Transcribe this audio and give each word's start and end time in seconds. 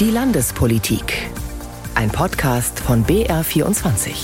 Die 0.00 0.12
Landespolitik. 0.12 1.28
Ein 1.96 2.12
Podcast 2.12 2.78
von 2.78 3.04
BR24. 3.04 4.14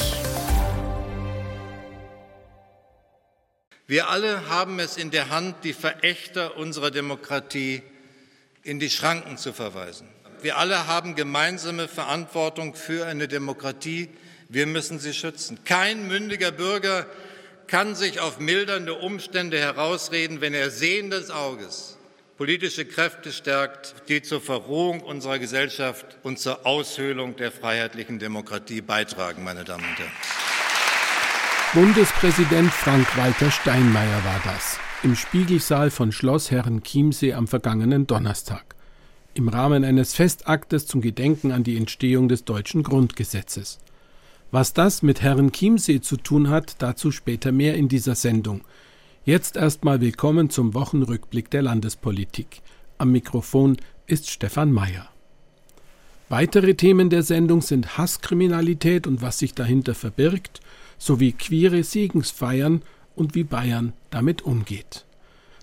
Wir 3.89 4.08
alle 4.08 4.49
haben 4.49 4.79
es 4.79 4.97
in 4.97 5.10
der 5.10 5.31
Hand, 5.31 5.65
die 5.65 5.73
Verächter 5.73 6.57
unserer 6.57 6.92
Demokratie 6.92 7.83
in 8.62 8.79
die 8.79 8.89
Schranken 8.89 9.37
zu 9.37 9.52
verweisen. 9.52 10.06
Wir 10.42 10.59
alle 10.59 10.87
haben 10.87 11.16
gemeinsame 11.16 11.88
Verantwortung 11.88 12.77
für 12.77 13.09
eine 13.09 13.27
Demokratie. 13.27 14.11
Wir 14.48 14.68
müssen 14.68 15.00
sie 15.00 15.12
schützen. 15.12 15.64
Kein 15.64 16.06
mündiger 16.06 16.52
Bürger 16.52 17.04
kann 17.66 17.96
sich 17.96 18.20
auf 18.20 18.38
mildernde 18.38 18.95
Umstände 18.95 19.59
herausreden, 19.59 20.41
wenn 20.41 20.54
er 20.54 20.70
sehendes 20.70 21.32
Auges 21.32 21.98
politische 22.37 22.85
Kräfte 22.85 23.32
stärkt, 23.32 23.95
die 24.09 24.23
zur 24.23 24.41
Verrohung 24.41 25.01
unserer 25.01 25.39
Gesellschaft 25.39 26.19
und 26.23 26.38
zur 26.38 26.66
Aushöhlung 26.66 27.37
der 27.37 27.52
freiheitlichen 27.52 28.19
Demokratie 28.19 28.80
beitragen, 28.80 29.45
meine 29.45 29.65
Damen 29.65 29.84
und 29.84 29.98
Herren. 29.98 30.12
Bundespräsident 31.75 32.70
Frank-Walter 32.70 33.51
Steinmeier 33.51 34.25
war 34.25 34.41
das 34.45 34.78
im 35.02 35.16
Spiegelsaal 35.16 35.91
von 35.91 36.12
Schloss 36.12 36.51
Herren 36.51 36.83
Chiemsee 36.83 37.34
am 37.34 37.47
vergangenen 37.47 38.06
Donnerstag 38.06 38.75
im 39.34 39.48
Rahmen 39.48 39.84
eines 39.84 40.14
Festaktes 40.14 40.87
zum 40.87 41.01
Gedenken 41.01 41.51
an 41.53 41.64
die 41.64 41.77
Entstehung 41.77 42.28
des 42.28 42.45
deutschen 42.45 42.83
Grundgesetzes. 42.83 43.80
Was 44.51 44.73
das 44.73 45.03
mit 45.03 45.23
Herren 45.23 45.53
Chiemsee 45.53 46.01
zu 46.01 46.16
tun 46.16 46.48
hat, 46.48 46.77
dazu 46.78 47.11
später 47.11 47.51
mehr 47.51 47.75
in 47.75 47.89
dieser 47.89 48.14
Sendung. 48.14 48.62
Jetzt 49.27 49.56
erstmal 49.56 50.02
willkommen 50.02 50.51
zum 50.51 50.74
Wochenrückblick 50.74 51.48
der 51.48 51.62
Landespolitik. 51.62 52.60
Am 52.98 53.10
Mikrofon 53.10 53.78
ist 54.06 54.28
Stefan 54.28 54.70
Mayer. 54.70 55.09
Weitere 56.28 56.74
Themen 56.74 57.09
der 57.09 57.23
Sendung 57.23 57.62
sind 57.62 57.97
Hasskriminalität 57.97 59.06
und 59.06 59.22
was 59.22 59.39
sich 59.39 59.55
dahinter 59.55 59.95
verbirgt, 59.95 60.61
sowie 60.98 61.33
queere 61.33 61.84
Segensfeiern 61.84 62.83
und 63.17 63.34
wie 63.34 63.45
Bayern 63.45 63.95
damit 64.11 64.42
umgeht. 64.42 65.06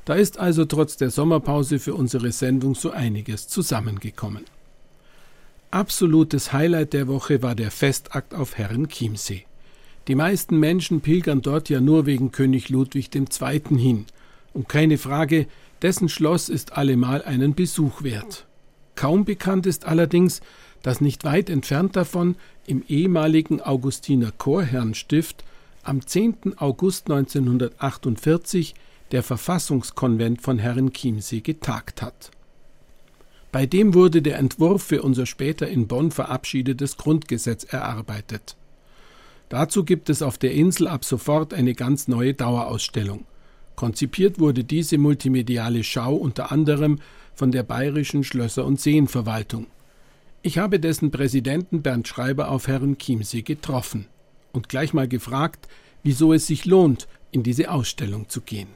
Da 0.06 0.16
ist 0.16 0.39
also 0.39 0.66
trotz 0.66 0.98
der 0.98 1.12
Sommerpause 1.12 1.78
für 1.78 1.94
unsere 1.94 2.32
Sendung 2.32 2.73
so 2.73 2.89
einiges 2.89 3.48
zusammengekommen. 3.48 4.45
Absolutes 5.70 6.52
Highlight 6.52 6.94
der 6.94 7.08
Woche 7.08 7.44
war 7.44 7.54
der 7.54 7.70
Festakt 7.70 8.34
auf 8.34 8.58
Herren 8.58 8.88
Chiemsee. 8.88 9.45
Die 10.12 10.16
meisten 10.16 10.59
Menschen 10.59 11.00
pilgern 11.00 11.42
dort 11.42 11.70
ja 11.70 11.80
nur 11.80 12.06
wegen 12.06 12.34
König 12.34 12.67
Ludwig 12.67 13.16
II. 13.16 13.62
hin. 13.78 14.08
Und 14.52 14.67
keine 14.67 14.98
Frage, 14.98 15.48
dessen 15.81 16.09
Schloss 16.09 16.50
ist 16.50 16.73
allemal 16.73 17.23
einen 17.23 17.56
Besuch 17.56 18.04
wert. 18.04 18.45
Kaum 18.95 19.23
bekannt 19.23 19.66
ist 19.66 19.86
allerdings, 19.86 20.42
dass 20.82 21.00
nicht 21.00 21.23
weit 21.23 21.50
entfernt 21.50 21.95
davon 21.95 22.36
im 22.67 22.84
ehemaligen 22.89 23.62
Augustiner 23.62 24.34
Chorherrenstift 24.38 25.45
am 25.82 26.06
10. 26.06 26.58
August 26.58 27.09
1948 27.09 28.76
der 29.14 29.23
Verfassungskonvent 29.23 30.42
von 30.42 30.59
Herren 30.59 30.92
Chiemsee 30.92 31.39
getagt 31.39 32.02
hat. 32.02 32.32
Bei 33.54 33.66
dem 33.66 33.94
wurde 33.94 34.22
der 34.22 34.39
Entwurf 34.39 34.84
für 34.84 35.04
unser 35.04 35.26
später 35.26 35.70
in 35.70 35.88
Bonn 35.88 36.12
verabschiedetes 36.12 36.98
Grundgesetz 36.98 37.64
erarbeitet. 37.64 38.58
Dazu 39.52 39.84
gibt 39.84 40.10
es 40.10 40.22
auf 40.22 40.38
der 40.38 40.54
Insel 40.54 40.88
ab 40.88 41.04
sofort 41.04 41.54
eine 41.54 41.74
ganz 41.74 42.08
neue 42.08 42.34
Dauerausstellung. 42.34 43.26
Konzipiert 43.76 44.40
wurde 44.40 44.64
diese 44.64 44.98
multimediale 44.98 45.84
Schau 45.84 46.16
unter 46.16 46.54
anderem 46.54 47.00
von 47.36 47.52
der 47.52 47.64
Bayerischen 47.64 48.24
Schlösser- 48.24 48.64
und 48.64 48.80
Seenverwaltung. 48.80 49.68
Ich 50.42 50.58
habe 50.58 50.80
dessen 50.80 51.12
Präsidenten 51.12 51.82
Bernd 51.82 52.08
Schreiber 52.08 52.50
auf 52.50 52.70
Herren 52.70 52.98
Chiemsee 52.98 53.42
getroffen 53.42 54.08
und 54.54 54.70
gleich 54.70 54.94
mal 54.94 55.10
gefragt, 55.10 55.68
wieso 56.02 56.32
es 56.32 56.48
sich 56.48 56.64
lohnt, 56.64 57.10
in 57.32 57.44
diese 57.44 57.72
Ausstellung 57.72 58.30
zu 58.30 58.40
gehen. 58.40 58.70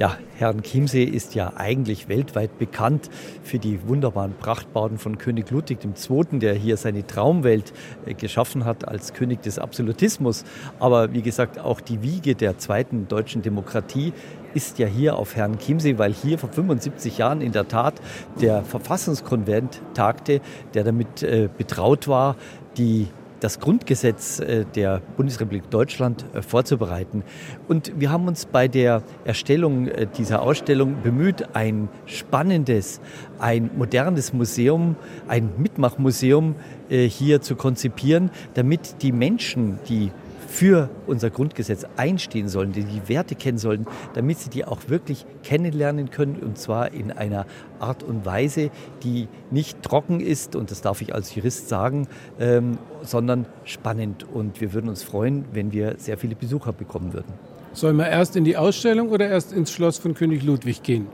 Ja, 0.00 0.16
Herrn 0.38 0.62
Chiemsee 0.62 1.04
ist 1.04 1.34
ja 1.34 1.52
eigentlich 1.58 2.08
weltweit 2.08 2.58
bekannt 2.58 3.10
für 3.42 3.58
die 3.58 3.86
wunderbaren 3.86 4.32
Prachtbauten 4.32 4.96
von 4.96 5.18
König 5.18 5.50
Ludwig 5.50 5.80
II., 5.84 6.38
der 6.38 6.54
hier 6.54 6.78
seine 6.78 7.06
Traumwelt 7.06 7.74
äh, 8.06 8.14
geschaffen 8.14 8.64
hat 8.64 8.88
als 8.88 9.12
König 9.12 9.42
des 9.42 9.58
Absolutismus. 9.58 10.46
Aber 10.78 11.12
wie 11.12 11.20
gesagt, 11.20 11.58
auch 11.58 11.82
die 11.82 12.00
Wiege 12.00 12.34
der 12.34 12.56
zweiten 12.56 13.08
deutschen 13.08 13.42
Demokratie 13.42 14.14
ist 14.54 14.78
ja 14.78 14.86
hier 14.86 15.16
auf 15.16 15.36
Herrn 15.36 15.58
Chiemsee, 15.58 15.98
weil 15.98 16.14
hier 16.14 16.38
vor 16.38 16.50
75 16.50 17.18
Jahren 17.18 17.42
in 17.42 17.52
der 17.52 17.68
Tat 17.68 18.00
der 18.40 18.62
Verfassungskonvent 18.64 19.82
tagte, 19.92 20.40
der 20.72 20.84
damit 20.84 21.22
äh, 21.22 21.50
betraut 21.54 22.08
war, 22.08 22.36
die 22.78 23.08
das 23.40 23.58
Grundgesetz 23.58 24.38
äh, 24.38 24.64
der 24.74 25.00
Bundesrepublik 25.16 25.70
Deutschland 25.70 26.24
äh, 26.32 26.42
vorzubereiten. 26.42 27.24
Und 27.68 27.92
wir 27.98 28.10
haben 28.10 28.28
uns 28.28 28.46
bei 28.46 28.68
der 28.68 29.02
Erstellung 29.24 29.88
äh, 29.88 30.06
dieser 30.06 30.42
Ausstellung 30.42 31.02
bemüht, 31.02 31.54
ein 31.54 31.88
spannendes, 32.06 33.00
ein 33.38 33.70
modernes 33.76 34.32
Museum, 34.32 34.96
ein 35.26 35.50
Mitmachmuseum 35.58 36.54
hier 36.88 37.40
zu 37.40 37.54
konzipieren, 37.54 38.30
damit 38.54 39.02
die 39.02 39.12
Menschen, 39.12 39.78
die 39.88 40.10
für 40.50 40.90
unser 41.06 41.30
Grundgesetz 41.30 41.86
einstehen 41.96 42.48
sollen, 42.48 42.72
die 42.72 42.82
die 42.82 43.08
Werte 43.08 43.36
kennen 43.36 43.58
sollen, 43.58 43.86
damit 44.14 44.38
sie 44.38 44.50
die 44.50 44.64
auch 44.64 44.80
wirklich 44.88 45.24
kennenlernen 45.44 46.10
können 46.10 46.36
und 46.36 46.58
zwar 46.58 46.92
in 46.92 47.12
einer 47.12 47.46
Art 47.78 48.02
und 48.02 48.26
Weise, 48.26 48.70
die 49.04 49.28
nicht 49.52 49.82
trocken 49.82 50.20
ist, 50.20 50.56
und 50.56 50.72
das 50.72 50.82
darf 50.82 51.02
ich 51.02 51.14
als 51.14 51.34
Jurist 51.34 51.68
sagen, 51.68 52.08
ähm, 52.40 52.78
sondern 53.02 53.46
spannend. 53.64 54.26
Und 54.30 54.60
wir 54.60 54.72
würden 54.72 54.90
uns 54.90 55.04
freuen, 55.04 55.44
wenn 55.52 55.72
wir 55.72 55.94
sehr 55.98 56.18
viele 56.18 56.34
Besucher 56.34 56.72
bekommen 56.72 57.12
würden. 57.12 57.32
Sollen 57.72 57.96
wir 57.96 58.08
erst 58.08 58.34
in 58.34 58.42
die 58.42 58.56
Ausstellung 58.56 59.10
oder 59.10 59.28
erst 59.28 59.52
ins 59.52 59.70
Schloss 59.70 59.98
von 59.98 60.14
König 60.14 60.42
Ludwig 60.42 60.82
gehen? 60.82 61.06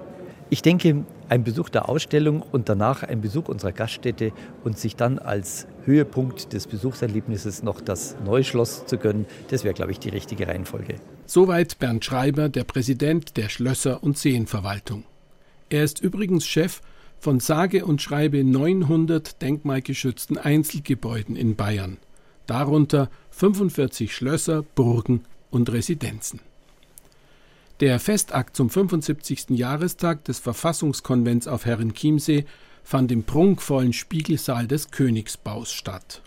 Ich 0.48 0.62
denke, 0.62 1.04
ein 1.28 1.44
Besuch 1.44 1.68
der 1.68 1.88
Ausstellung 1.88 2.42
und 2.42 2.68
danach 2.68 3.02
ein 3.02 3.20
Besuch 3.20 3.48
unserer 3.48 3.72
Gaststätte 3.72 4.32
und 4.64 4.78
sich 4.78 4.96
dann 4.96 5.18
als 5.18 5.66
Höhepunkt 5.84 6.52
des 6.52 6.66
Besuchserlebnisses 6.66 7.62
noch 7.62 7.80
das 7.80 8.16
neue 8.24 8.44
Schloss 8.44 8.86
zu 8.86 8.98
gönnen, 8.98 9.26
das 9.48 9.64
wäre, 9.64 9.74
glaube 9.74 9.92
ich, 9.92 9.98
die 9.98 10.08
richtige 10.08 10.46
Reihenfolge. 10.48 10.96
Soweit 11.26 11.78
Bernd 11.78 12.04
Schreiber, 12.04 12.48
der 12.48 12.64
Präsident 12.64 13.36
der 13.36 13.48
Schlösser- 13.48 14.02
und 14.02 14.18
Seenverwaltung. 14.18 15.04
Er 15.68 15.82
ist 15.82 16.00
übrigens 16.00 16.46
Chef 16.46 16.80
von 17.18 17.40
sage 17.40 17.84
und 17.84 18.00
schreibe 18.00 18.44
900 18.44 19.42
denkmalgeschützten 19.42 20.38
Einzelgebäuden 20.38 21.34
in 21.34 21.56
Bayern, 21.56 21.96
darunter 22.46 23.10
45 23.30 24.14
Schlösser, 24.14 24.62
Burgen 24.62 25.24
und 25.50 25.72
Residenzen. 25.72 26.40
Der 27.80 28.00
Festakt 28.00 28.56
zum 28.56 28.70
75. 28.70 29.50
Jahrestag 29.50 30.24
des 30.24 30.38
Verfassungskonvents 30.38 31.46
auf 31.46 31.66
Herrenchiemsee 31.66 32.46
fand 32.82 33.12
im 33.12 33.24
prunkvollen 33.24 33.92
Spiegelsaal 33.92 34.66
des 34.66 34.90
Königsbaus 34.90 35.72
statt. 35.72 36.22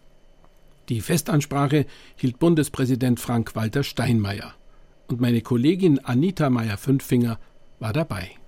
Die 0.89 1.01
Festansprache 1.01 1.87
hielt 2.15 2.37
Bundespräsident 2.37 3.19
Frank-Walter 3.19 3.83
Steinmeier. 3.83 4.53
Und 5.07 5.21
meine 5.21 5.41
Kollegin 5.41 5.97
Anita 5.97 6.51
Meyer-Fünffinger 6.51 7.39
war 7.79 7.93
dabei. 7.93 8.38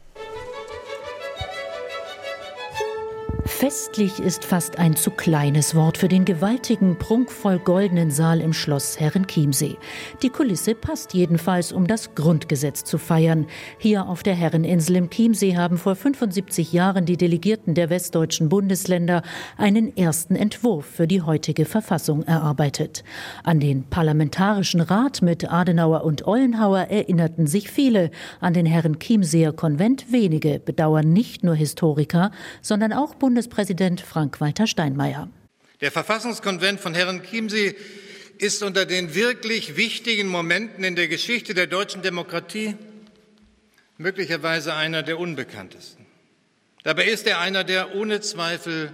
Festlich 3.62 4.18
ist 4.18 4.44
fast 4.44 4.80
ein 4.80 4.96
zu 4.96 5.12
kleines 5.12 5.76
Wort 5.76 6.00
für 6.00 6.08
den 6.08 6.26
gewaltigen, 6.26 6.98
prunkvoll 6.98 7.60
goldenen 7.60 8.10
Saal 8.10 8.42
im 8.42 8.54
Schloss 8.54 9.00
Herrenchiemsee. 9.00 9.78
Die 10.24 10.30
Kulisse 10.30 10.74
passt 10.74 11.14
jedenfalls, 11.14 11.72
um 11.72 11.86
das 11.86 12.16
Grundgesetz 12.16 12.84
zu 12.84 12.98
feiern. 12.98 13.46
Hier 13.78 14.08
auf 14.08 14.24
der 14.24 14.34
Herreninsel 14.34 14.96
im 14.96 15.12
Chiemsee 15.12 15.58
haben 15.58 15.78
vor 15.78 15.96
75 15.96 16.74
Jahren 16.74 17.06
die 17.06 17.18
Delegierten 17.18 17.76
der 17.76 17.92
westdeutschen 17.92 18.50
Bundesländer 18.50 19.22
einen 19.58 19.96
ersten 19.96 20.36
Entwurf 20.36 20.88
für 20.88 21.06
die 21.06 21.22
heutige 21.22 21.66
Verfassung 21.66 22.24
erarbeitet. 22.24 23.04
An 23.44 23.60
den 23.60 23.84
Parlamentarischen 23.84 24.82
Rat 24.82 25.22
mit 25.22 25.52
Adenauer 25.54 26.04
und 26.04 26.26
Ollenhauer 26.26 26.88
erinnerten 26.90 27.46
sich 27.46 27.70
viele. 27.70 28.10
An 28.40 28.56
den 28.56 28.66
Herrenchiemseer 28.66 29.54
Konvent 29.54 30.12
wenige 30.12 30.60
bedauern 30.60 31.14
nicht 31.14 31.44
nur 31.44 31.54
Historiker, 31.54 32.32
sondern 32.64 32.92
auch 32.92 33.14
Bundespräsidenten 33.14 33.51
Bundespräsident 33.52 34.00
Frank-Walter 34.00 34.66
Steinmeier. 34.66 35.28
Der 35.82 35.92
Verfassungskonvent 35.92 36.80
von 36.80 36.94
Herren 36.94 37.22
Chiemsee 37.22 37.76
ist 38.38 38.64
unter 38.64 38.86
den 38.86 39.14
wirklich 39.14 39.76
wichtigen 39.76 40.30
Momenten 40.30 40.86
in 40.86 40.96
der 40.96 41.10
Geschichte 41.10 41.54
der 41.54 41.68
deutschen 41.68 42.02
Demokratie 42.02 42.76
möglicherweise 43.98 44.74
einer 44.74 45.04
der 45.04 45.20
unbekanntesten. 45.20 46.06
Dabei 46.84 47.06
ist 47.08 47.28
er 47.28 47.40
einer 47.40 47.66
der 47.66 47.94
ohne 47.94 48.22
Zweifel 48.22 48.94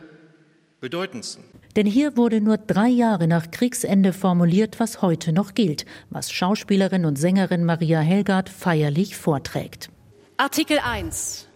bedeutendsten. 0.81 1.44
Denn 1.75 1.86
hier 1.86 2.18
wurde 2.18 2.42
nur 2.42 2.57
drei 2.57 2.88
Jahre 2.88 3.27
nach 3.27 3.51
Kriegsende 3.51 4.12
formuliert, 4.12 4.80
was 4.80 5.03
heute 5.03 5.33
noch 5.33 5.53
gilt, 5.53 5.86
was 6.10 6.31
Schauspielerin 6.31 7.06
und 7.06 7.18
Sängerin 7.18 7.63
Maria 7.63 8.00
Helgard 8.00 8.50
feierlich 8.50 9.15
vorträgt. 9.15 9.89
Artikel 10.38 10.80
1 10.80 11.48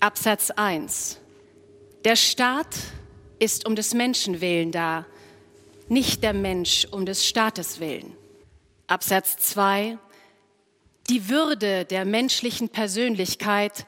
Absatz 0.00 0.50
1 0.50 1.20
der 2.08 2.16
Staat 2.16 2.74
ist 3.38 3.68
um 3.68 3.76
des 3.76 3.92
Menschen 3.92 4.40
willen 4.40 4.72
da, 4.72 5.04
nicht 5.88 6.22
der 6.22 6.32
Mensch 6.32 6.88
um 6.90 7.04
des 7.04 7.26
Staates 7.26 7.80
willen. 7.80 8.14
Absatz 8.86 9.36
2. 9.36 9.98
Die 11.10 11.28
Würde 11.28 11.84
der 11.84 12.06
menschlichen 12.06 12.70
Persönlichkeit 12.70 13.84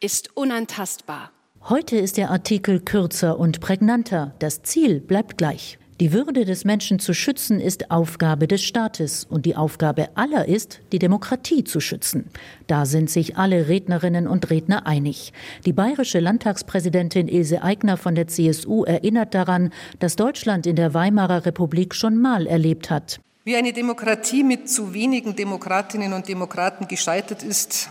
ist 0.00 0.36
unantastbar. 0.36 1.30
Heute 1.68 1.96
ist 1.96 2.16
der 2.16 2.32
Artikel 2.32 2.80
kürzer 2.80 3.38
und 3.38 3.60
prägnanter. 3.60 4.34
Das 4.40 4.64
Ziel 4.64 4.98
bleibt 4.98 5.38
gleich. 5.38 5.78
Die 6.00 6.14
Würde 6.14 6.46
des 6.46 6.64
Menschen 6.64 6.98
zu 6.98 7.12
schützen 7.12 7.60
ist 7.60 7.90
Aufgabe 7.90 8.48
des 8.48 8.62
Staates 8.62 9.26
und 9.28 9.44
die 9.44 9.54
Aufgabe 9.54 10.08
aller 10.14 10.48
ist, 10.48 10.80
die 10.92 10.98
Demokratie 10.98 11.62
zu 11.62 11.78
schützen. 11.78 12.30
Da 12.66 12.86
sind 12.86 13.10
sich 13.10 13.36
alle 13.36 13.68
Rednerinnen 13.68 14.26
und 14.26 14.48
Redner 14.48 14.86
einig. 14.86 15.34
Die 15.66 15.74
bayerische 15.74 16.18
Landtagspräsidentin 16.18 17.28
Ilse 17.28 17.62
Aigner 17.62 17.98
von 17.98 18.14
der 18.14 18.28
CSU 18.28 18.84
erinnert 18.84 19.34
daran, 19.34 19.74
dass 19.98 20.16
Deutschland 20.16 20.66
in 20.66 20.76
der 20.76 20.94
Weimarer 20.94 21.44
Republik 21.44 21.94
schon 21.94 22.16
mal 22.16 22.46
erlebt 22.46 22.88
hat. 22.88 23.20
Wie 23.44 23.56
eine 23.56 23.74
Demokratie 23.74 24.42
mit 24.42 24.70
zu 24.70 24.94
wenigen 24.94 25.36
Demokratinnen 25.36 26.14
und 26.14 26.28
Demokraten 26.28 26.88
gescheitert 26.88 27.42
ist, 27.42 27.90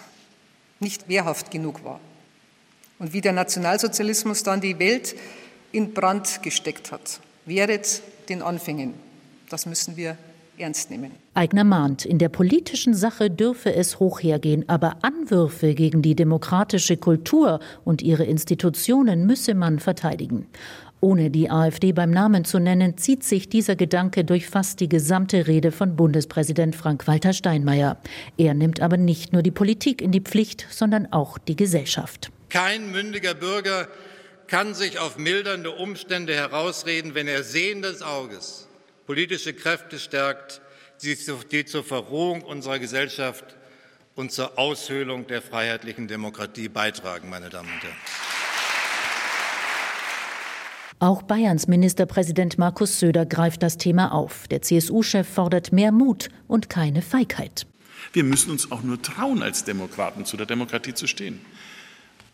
nicht 0.79 1.07
wehrhaft 1.09 1.51
genug 1.51 1.83
war. 1.83 1.99
Und 2.97 3.13
wie 3.13 3.21
der 3.21 3.33
Nationalsozialismus 3.33 4.41
dann 4.41 4.61
die 4.61 4.79
Welt 4.79 5.15
in 5.71 5.93
Brand 5.93 6.41
gesteckt 6.41 6.91
hat. 6.91 7.19
Wehret 7.49 8.01
den 8.29 8.41
Anfängen. 8.41 8.93
Das 9.49 9.65
müssen 9.65 9.97
wir 9.97 10.17
ernst 10.57 10.91
nehmen. 10.91 11.11
Eigner 11.33 11.63
mahnt, 11.63 12.05
in 12.05 12.19
der 12.19 12.29
politischen 12.29 12.93
Sache 12.93 13.31
dürfe 13.31 13.73
es 13.73 13.99
hoch 13.99 14.21
hergehen, 14.21 14.67
aber 14.67 14.97
Anwürfe 15.01 15.73
gegen 15.73 16.01
die 16.01 16.15
demokratische 16.15 16.97
Kultur 16.97 17.59
und 17.83 18.01
ihre 18.01 18.25
Institutionen 18.25 19.25
müsse 19.25 19.55
man 19.55 19.79
verteidigen. 19.79 20.47
Ohne 21.01 21.29
die 21.29 21.49
AfD 21.49 21.93
beim 21.93 22.11
Namen 22.11 22.43
zu 22.43 22.59
nennen, 22.59 22.97
zieht 22.97 23.23
sich 23.23 23.47
dieser 23.47 23.77
Gedanke 23.77 24.25
durch 24.25 24.47
fast 24.47 24.81
die 24.81 24.89
gesamte 24.89 25.47
Rede 25.47 25.71
von 25.71 25.95
Bundespräsident 25.95 26.75
Frank-Walter 26.75 27.31
Steinmeier. 27.31 27.97
Er 28.37 28.53
nimmt 28.53 28.81
aber 28.81 28.97
nicht 28.97 29.31
nur 29.31 29.41
die 29.41 29.51
Politik 29.51 30.01
in 30.01 30.11
die 30.11 30.19
Pflicht, 30.19 30.67
sondern 30.69 31.11
auch 31.13 31.37
die 31.37 31.55
Gesellschaft. 31.55 32.31
Kein 32.49 32.91
mündiger 32.91 33.33
Bürger 33.33 33.87
kann 34.49 34.73
sich 34.73 34.97
auf 34.97 35.17
mildernde 35.17 35.71
Umstände 35.71 36.33
herausreden, 36.33 37.13
wenn 37.13 37.27
er 37.27 37.43
sehendes 37.43 38.01
Auges 38.01 38.67
politische 39.05 39.53
Kräfte 39.53 39.97
stärkt, 39.97 40.61
die 41.01 41.65
zur 41.65 41.83
Verrohung 41.83 42.43
unserer 42.43 42.77
Gesellschaft 42.77 43.55
und 44.15 44.31
zur 44.31 44.59
Aushöhlung 44.59 45.27
der 45.27 45.41
freiheitlichen 45.41 46.07
Demokratie 46.07 46.67
beitragen, 46.67 47.29
meine 47.29 47.49
Damen 47.49 47.69
und 47.73 47.83
Herren. 47.83 47.95
Auch 50.99 51.23
Bayerns 51.23 51.67
Ministerpräsident 51.67 52.57
Markus 52.57 52.99
Söder 52.99 53.25
greift 53.25 53.63
das 53.63 53.77
Thema 53.77 54.11
auf. 54.11 54.47
Der 54.49 54.61
CSU-Chef 54.61 55.27
fordert 55.27 55.71
mehr 55.71 55.91
Mut 55.91 56.29
und 56.47 56.69
keine 56.69 57.01
Feigheit. 57.01 57.65
Wir 58.13 58.23
müssen 58.23 58.51
uns 58.51 58.71
auch 58.71 58.83
nur 58.83 59.01
trauen, 59.01 59.41
als 59.41 59.63
Demokraten 59.63 60.25
zu 60.25 60.37
der 60.37 60.45
Demokratie 60.45 60.93
zu 60.93 61.07
stehen. 61.07 61.39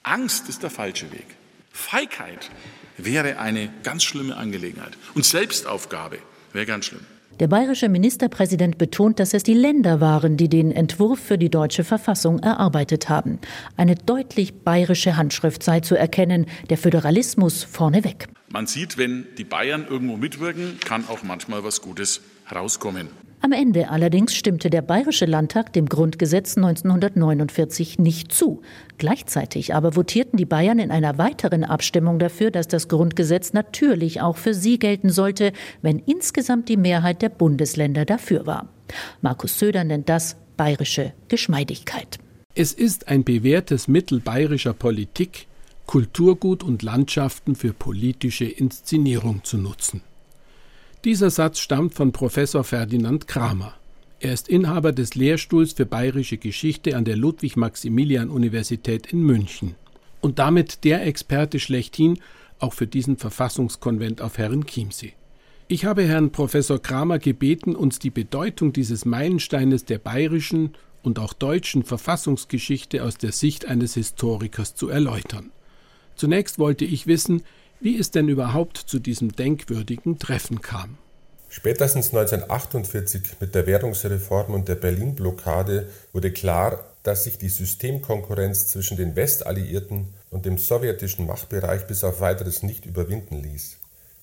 Angst 0.04 0.50
ist 0.50 0.64
der 0.64 0.72
falsche 0.72 1.12
Weg. 1.12 1.28
Feigheit 1.75 2.50
wäre 2.98 3.38
eine 3.38 3.69
ganz 3.83 4.04
schlimme 4.04 4.38
Angelegenheit. 4.38 4.98
Und 5.13 5.25
Selbstaufgabe 5.25 6.19
wäre 6.54 6.66
ganz 6.66 6.86
schlimm. 6.86 7.01
Der 7.42 7.48
bayerische 7.48 7.89
Ministerpräsident 7.89 8.77
betont, 8.77 9.19
dass 9.19 9.33
es 9.33 9.44
die 9.44 9.54
Länder 9.54 10.00
waren, 10.00 10.38
die 10.38 10.48
den 10.48 10.72
Entwurf 10.72 11.19
für 11.19 11.38
die 11.38 11.50
deutsche 11.50 11.83
Verfassung 11.83 12.39
erarbeitet 12.39 13.10
haben. 13.10 13.39
Eine 13.75 13.95
deutlich 13.95 14.54
bayerische 14.54 15.18
Handschrift 15.18 15.63
sei 15.63 15.81
zu 15.81 15.95
erkennen, 15.95 16.45
der 16.69 16.77
Föderalismus 16.77 17.66
vorneweg. 17.66 18.30
Man 18.48 18.68
sieht, 18.68 18.98
wenn 18.98 19.28
die 19.38 19.44
Bayern 19.44 19.86
irgendwo 19.89 20.16
mitwirken, 20.16 20.80
kann 20.80 21.04
auch 21.10 21.24
manchmal 21.24 21.66
was 21.66 21.81
Gutes 21.81 22.21
herauskommen. 22.45 23.10
Am 23.45 23.51
Ende 23.51 23.89
allerdings 23.92 24.33
stimmte 24.33 24.71
der 24.71 24.81
Bayerische 24.81 25.27
Landtag 25.27 25.71
dem 25.71 25.86
Grundgesetz 25.86 26.57
1949 26.57 28.00
nicht 28.00 28.31
zu. 28.31 28.63
Gleichzeitig 28.97 29.75
aber 29.75 29.92
votierten 29.92 30.36
die 30.38 30.45
Bayern 30.47 30.80
in 30.80 30.89
einer 30.89 31.19
weiteren 31.19 31.63
Abstimmung 31.63 32.18
dafür, 32.18 32.50
dass 32.50 32.68
das 32.68 32.88
Grundgesetz 32.88 33.53
natürlich 33.53 34.19
auch 34.19 34.38
für 34.38 34.56
sie 34.56 34.80
gelten 34.80 35.12
sollte, 35.12 35.53
wenn 35.83 36.00
insgesamt 36.00 36.69
die 36.69 36.75
Mehrheit 36.75 37.21
der 37.21 37.30
Bundesländer 37.30 38.03
dafür 38.03 38.47
war. 38.47 38.68
Markus 39.21 39.59
Söder 39.59 39.83
nennt 39.83 40.09
das 40.09 40.38
bayerische 40.57 41.13
Geschmeidigkeit. 41.27 42.18
Es 42.56 42.74
ist 42.74 43.09
ein 43.09 43.24
bewährtes 43.24 43.88
Mittel 43.88 44.21
bayerischer 44.21 44.74
Politik, 44.74 45.45
Kulturgut 45.86 46.63
und 46.63 46.81
Landschaften 46.81 47.53
für 47.53 47.74
politische 47.74 48.45
Inszenierung 48.45 49.44
zu 49.44 49.59
nutzen. 49.59 50.01
Dieser 51.06 51.30
Satz 51.30 51.60
stammt 51.60 51.94
von 51.94 52.12
Professor 52.12 52.63
Ferdinand 52.63 53.28
Kramer. 53.28 53.75
Er 54.19 54.34
ist 54.34 54.50
Inhaber 54.50 54.92
des 54.92 55.13
Lehrstuhls 55.13 55.74
für 55.74 55.86
bayerische 55.86 56.38
Geschichte 56.38 56.98
an 56.98 57.06
der 57.06 57.16
Ludwig-Maximilian-Universität 57.16 59.13
in 59.13 59.22
München 59.22 59.75
und 60.22 60.40
damit 60.40 60.84
der 60.84 61.06
Experte 61.06 61.60
schlechthin 61.60 62.18
auch 62.57 62.74
für 62.74 62.88
diesen 62.88 63.18
Verfassungskonvent 63.18 64.19
auf 64.19 64.40
Herrenchiemsee. 64.40 65.13
Ich 65.68 65.86
habe 65.86 66.02
Herrn 66.02 66.31
Professor 66.31 66.81
Kramer 66.81 67.19
gebeten, 67.19 67.75
uns 67.75 68.00
die 68.00 68.10
Bedeutung 68.10 68.74
dieses 68.74 69.06
Meilensteines 69.06 69.86
der 69.86 70.00
bayerischen 70.00 70.74
und 71.04 71.19
auch 71.19 71.34
deutschen 71.34 71.84
Verfassungsgeschichte 71.84 73.04
aus 73.04 73.19
der 73.19 73.31
Sicht 73.31 73.68
eines 73.68 73.94
Historikers 73.94 74.74
zu 74.74 74.90
erläutern. 74.90 75.52
Zunächst 76.16 76.57
wollte 76.57 76.86
ich 76.86 77.06
wissen, 77.06 77.44
wie 77.80 77.98
es 77.98 78.12
denn 78.12 78.30
überhaupt 78.30 78.77
zu 78.77 79.00
diesem 79.00 79.36
denkwürdigen 79.36 80.19
Treffen 80.19 80.62
kam. 80.62 80.98
Spätestens 81.50 82.07
1948 82.07 83.22
mit 83.39 83.56
der 83.56 83.66
Währungsreform 83.66 84.54
und 84.54 84.68
der 84.68 84.75
Berlin-Blockade 84.75 85.88
wurde 86.12 86.31
klar, 86.31 86.83
dass 87.04 87.24
sich 87.24 87.38
die 87.38 87.50
Systemkonkurrenz 87.50 88.68
zwischen 88.68 88.98
den 88.98 89.16
Westalliierten 89.16 90.13
und 90.31 90.45
dem 90.45 90.57
sowjetischen 90.57 91.25
Machtbereich 91.25 91.88
bis 91.88 92.04
auf 92.04 92.19
weiteres 92.19 92.63
nicht 92.63 92.86
überwinden 92.86 93.42
ließ. 93.42 93.78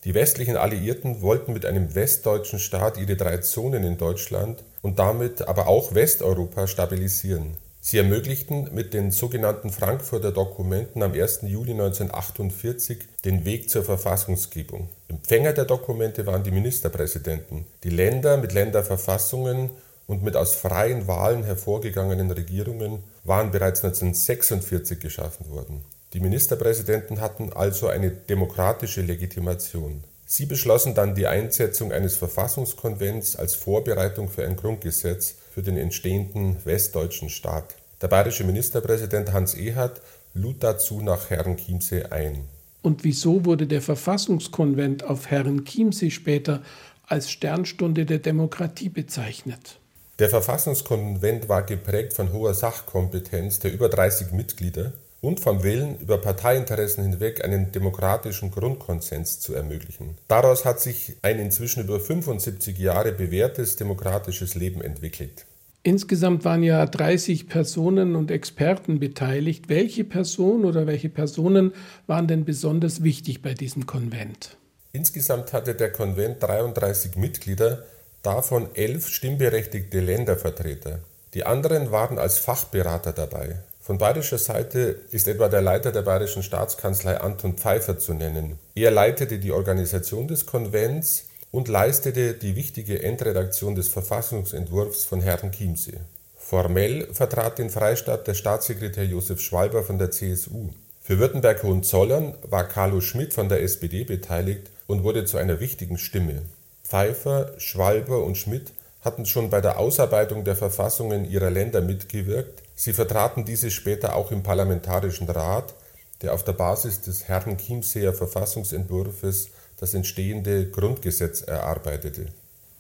Die 0.05 0.15
westlichen 0.15 0.57
Alliierten 0.57 1.23
wollten 1.23 1.53
mit 1.53 1.65
einem 1.65 1.95
westdeutschen 1.95 2.59
Staat 2.59 2.99
ihre 2.99 3.17
drei 3.17 3.39
Zonen 3.39 3.85
in 3.85 3.99
Deutschland 3.99 4.65
und 4.83 4.99
damit 4.99 5.43
aber 5.49 5.69
auch 5.69 5.95
Westeuropa 5.95 6.67
stabilisieren. 6.67 7.57
Sie 7.85 7.99
ermöglichten 7.99 8.69
mit 8.73 8.95
den 8.95 9.11
sogenannten 9.11 9.71
Frankfurter 9.71 10.31
Dokumenten 10.31 11.03
am 11.03 11.15
1. 11.15 11.41
Juli 11.43 11.73
1948 11.73 12.99
den 13.25 13.45
Weg 13.45 13.69
zur 13.71 13.83
Verfassungsgebung. 13.83 14.89
Empfänger 15.09 15.53
der 15.53 15.65
Dokumente 15.65 16.25
waren 16.25 16.45
die 16.45 16.53
Ministerpräsidenten. 16.53 17.67
Die 17.83 17.91
Länder 17.91 18.37
mit 18.37 18.53
Länderverfassungen 18.53 19.71
und 20.07 20.23
mit 20.23 20.37
aus 20.37 20.55
freien 20.55 21.09
Wahlen 21.09 21.43
hervorgegangenen 21.43 22.31
Regierungen 22.31 23.03
waren 23.25 23.51
bereits 23.51 23.83
1946 23.83 25.01
geschaffen 25.01 25.51
worden. 25.51 25.85
Die 26.13 26.21
Ministerpräsidenten 26.21 27.21
hatten 27.21 27.53
also 27.53 27.89
eine 27.89 28.13
demokratische 28.13 29.03
Legitimation. 29.03 30.05
Sie 30.25 30.47
beschlossen 30.47 30.95
dann 30.95 31.17
die 31.17 31.27
Einsetzung 31.27 31.91
eines 31.91 32.17
Verfassungskonvents 32.17 33.35
als 33.35 33.57
Vorbereitung 33.57 34.29
für 34.29 34.45
ein 34.47 34.55
Grundgesetz 34.55 35.35
für 35.53 35.63
den 35.63 35.77
entstehenden 35.77 36.57
westdeutschen 36.65 37.29
Staat. 37.29 37.77
Der 38.01 38.09
bayerische 38.09 38.45
Ministerpräsident 38.45 39.33
Hans 39.33 39.55
Ehard 39.55 40.01
lud 40.35 40.57
dazu 40.61 41.03
nach 41.03 41.31
Herrenchiemsee 41.31 42.05
ein. 42.05 42.45
Und 42.81 43.05
wieso 43.05 43.45
wurde 43.45 43.67
der 43.67 43.83
Verfassungskonvent 43.83 45.05
auf 45.05 45.31
Herrenchiemsee 45.31 46.11
später 46.11 46.63
als 47.07 47.31
Sternstunde 47.31 48.07
der 48.07 48.19
Demokratie 48.19 48.89
bezeichnet? 48.89 49.79
Der 50.19 50.31
Verfassungskonvent 50.31 51.49
war 51.49 51.63
geprägt 51.63 52.15
von 52.15 52.33
hoher 52.33 52.55
Sachkompetenz 52.55 53.59
der 53.59 53.73
über 53.73 53.89
30 53.89 54.33
Mitglieder 54.33 54.93
und 55.23 55.39
vom 55.39 55.63
Willen, 55.63 55.99
über 56.01 56.19
Parteiinteressen 56.19 57.05
hinweg 57.05 57.45
einen 57.45 57.71
demokratischen 57.71 58.51
Grundkonsens 58.51 59.39
zu 59.41 59.55
ermöglichen. 59.55 60.19
Daraus 60.29 60.65
hat 60.65 60.81
sich 60.81 61.17
ein 61.23 61.39
inzwischen 61.39 61.85
über 61.85 62.01
75 62.01 62.77
Jahre 62.77 63.13
bewährtes 63.13 63.77
demokratisches 63.77 64.57
Leben 64.57 64.83
entwickelt. 64.83 65.47
Insgesamt 65.85 66.45
waren 66.45 66.63
ja 66.65 66.85
30 66.85 67.49
Personen 67.49 68.17
und 68.17 68.31
Experten 68.31 68.99
beteiligt. 68.99 69.69
Welche 69.69 70.05
Person 70.05 70.65
oder 70.65 70.87
welche 70.87 71.09
Personen 71.09 71.73
waren 72.07 72.27
denn 72.27 72.45
besonders 72.45 73.03
wichtig 73.03 73.43
bei 73.43 73.55
diesem 73.55 73.87
Konvent? 73.87 74.57
Insgesamt 74.93 75.53
hatte 75.53 75.75
der 75.75 75.93
Konvent 75.93 76.43
33 76.43 77.17
Mitglieder, 77.17 77.85
davon 78.23 78.69
elf 78.75 79.09
stimmberechtigte 79.09 80.01
Ländervertreter. 80.01 80.99
Die 81.35 81.45
anderen 81.45 81.93
waren 81.93 82.19
als 82.19 82.39
Fachberater 82.39 83.13
dabei. 83.13 83.61
Von 83.83 83.99
bayerischer 83.99 84.39
Seite 84.39 85.01
ist 85.11 85.27
etwa 85.27 85.49
der 85.49 85.61
Leiter 85.61 85.91
der 85.91 86.03
bayerischen 86.03 86.45
Staatskanzlei 86.45 87.17
Anton 87.21 87.55
Pfeiffer 87.55 87.99
zu 87.99 88.15
nennen. 88.15 88.61
Er 88.77 88.93
leitete 88.93 89.41
die 89.41 89.51
Organisation 89.51 90.29
des 90.29 90.47
Konvents 90.47 91.25
und 91.51 91.67
leistete 91.67 92.35
die 92.35 92.55
wichtige 92.55 93.03
Endredaktion 93.03 93.75
des 93.75 93.89
Verfassungsentwurfs 93.89 95.05
von 95.05 95.21
Herrn 95.21 95.51
Chiemsee. 95.51 95.99
Formell 96.37 97.09
vertrat 97.13 97.59
den 97.59 97.71
Freistaat 97.71 98.29
der 98.29 98.35
Staatssekretär 98.35 99.05
Josef 99.05 99.41
Schwalber 99.41 99.83
von 99.83 99.99
der 99.99 100.13
CSU. 100.13 100.69
Für 101.01 101.19
Württemberg-Hohenzollern 101.19 102.35
war 102.49 102.69
Carlo 102.69 103.01
Schmidt 103.01 103.35
von 103.35 103.49
der 103.49 103.65
SPD 103.65 104.05
beteiligt 104.05 104.71
und 104.87 105.03
wurde 105.03 105.25
zu 105.25 105.39
einer 105.39 105.59
wichtigen 105.59 105.99
Stimme. 105.99 106.43
Pfeiffer, 106.85 107.51
Schwalber 107.59 108.23
und 108.23 108.39
Schmidt 108.39 108.73
hatten 109.01 109.27
schon 109.27 109.51
bei 109.51 109.61
der 109.61 109.79
Ausarbeitung 109.79 110.45
der 110.45 110.55
Verfassungen 110.55 111.25
ihrer 111.25 111.51
Länder 111.51 111.81
mitgewirkt. 111.81 112.63
Sie 112.85 112.93
vertraten 112.93 113.45
diese 113.45 113.71
später 113.71 114.17
auch 114.17 114.33
im 114.33 114.43
Parlamentarischen 114.43 115.29
Rat, 115.29 115.73
der 116.21 116.35
auf 116.35 116.43
der 116.43 116.55
Basis 116.55 117.01
des 117.01 117.29
Herren-Chiemseer 117.29 118.13
Verfassungsentwurfs 118.13 119.51
das 119.79 119.95
entstehende 119.95 120.69
Grundgesetz 120.69 121.43
erarbeitete. 121.43 122.27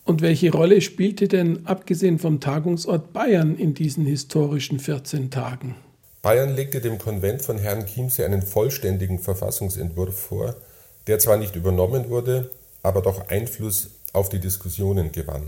Und 0.04 0.20
welche 0.20 0.50
Rolle 0.50 0.80
spielte 0.80 1.28
denn, 1.28 1.68
abgesehen 1.68 2.18
vom 2.18 2.40
Tagungsort 2.40 3.12
Bayern, 3.12 3.56
in 3.56 3.74
diesen 3.74 4.04
historischen 4.04 4.80
14 4.80 5.30
Tagen? 5.30 5.76
Bayern 6.20 6.56
legte 6.56 6.80
dem 6.80 6.98
Konvent 6.98 7.42
von 7.42 7.58
Herrn 7.58 7.86
Chiemsee 7.86 8.24
einen 8.24 8.42
vollständigen 8.42 9.20
Verfassungsentwurf 9.20 10.18
vor, 10.18 10.56
der 11.06 11.20
zwar 11.20 11.36
nicht 11.36 11.54
übernommen 11.54 12.08
wurde, 12.08 12.50
aber 12.82 13.02
doch 13.02 13.28
Einfluss 13.28 13.90
auf 14.12 14.28
die 14.28 14.40
Diskussionen 14.40 15.12
gewann. 15.12 15.44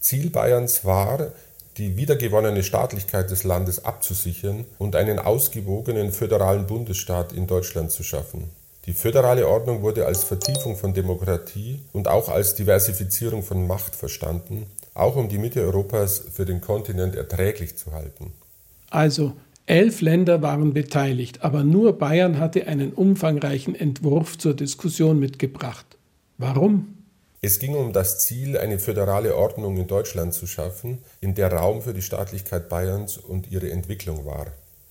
Ziel 0.00 0.30
Bayerns 0.30 0.84
war, 0.84 1.30
die 1.78 1.96
wiedergewonnene 1.96 2.62
Staatlichkeit 2.62 3.30
des 3.30 3.44
Landes 3.44 3.84
abzusichern 3.84 4.64
und 4.78 4.94
einen 4.96 5.18
ausgewogenen 5.18 6.12
föderalen 6.12 6.66
Bundesstaat 6.66 7.32
in 7.32 7.46
Deutschland 7.46 7.90
zu 7.90 8.02
schaffen. 8.02 8.50
Die 8.86 8.92
föderale 8.92 9.46
Ordnung 9.46 9.82
wurde 9.82 10.06
als 10.06 10.24
Vertiefung 10.24 10.76
von 10.76 10.92
Demokratie 10.92 11.80
und 11.92 12.08
auch 12.08 12.28
als 12.28 12.54
Diversifizierung 12.56 13.42
von 13.42 13.66
Macht 13.66 13.94
verstanden, 13.94 14.66
auch 14.92 15.16
um 15.16 15.28
die 15.28 15.38
Mitte 15.38 15.60
Europas 15.60 16.22
für 16.32 16.44
den 16.44 16.60
Kontinent 16.60 17.14
erträglich 17.14 17.76
zu 17.76 17.92
halten. 17.92 18.32
Also 18.90 19.32
elf 19.66 20.00
Länder 20.00 20.42
waren 20.42 20.74
beteiligt, 20.74 21.42
aber 21.42 21.62
nur 21.62 21.96
Bayern 21.96 22.38
hatte 22.38 22.66
einen 22.66 22.92
umfangreichen 22.92 23.74
Entwurf 23.74 24.36
zur 24.36 24.54
Diskussion 24.54 25.18
mitgebracht. 25.20 25.86
Warum? 26.36 27.01
Es 27.44 27.58
ging 27.58 27.74
um 27.74 27.92
das 27.92 28.20
Ziel, 28.20 28.56
eine 28.56 28.78
föderale 28.78 29.34
Ordnung 29.34 29.76
in 29.76 29.88
Deutschland 29.88 30.32
zu 30.32 30.46
schaffen, 30.46 30.98
in 31.20 31.34
der 31.34 31.52
Raum 31.52 31.82
für 31.82 31.92
die 31.92 32.00
Staatlichkeit 32.00 32.68
Bayerns 32.68 33.16
und 33.16 33.50
ihre 33.50 33.68
Entwicklung 33.68 34.24
war. 34.24 34.46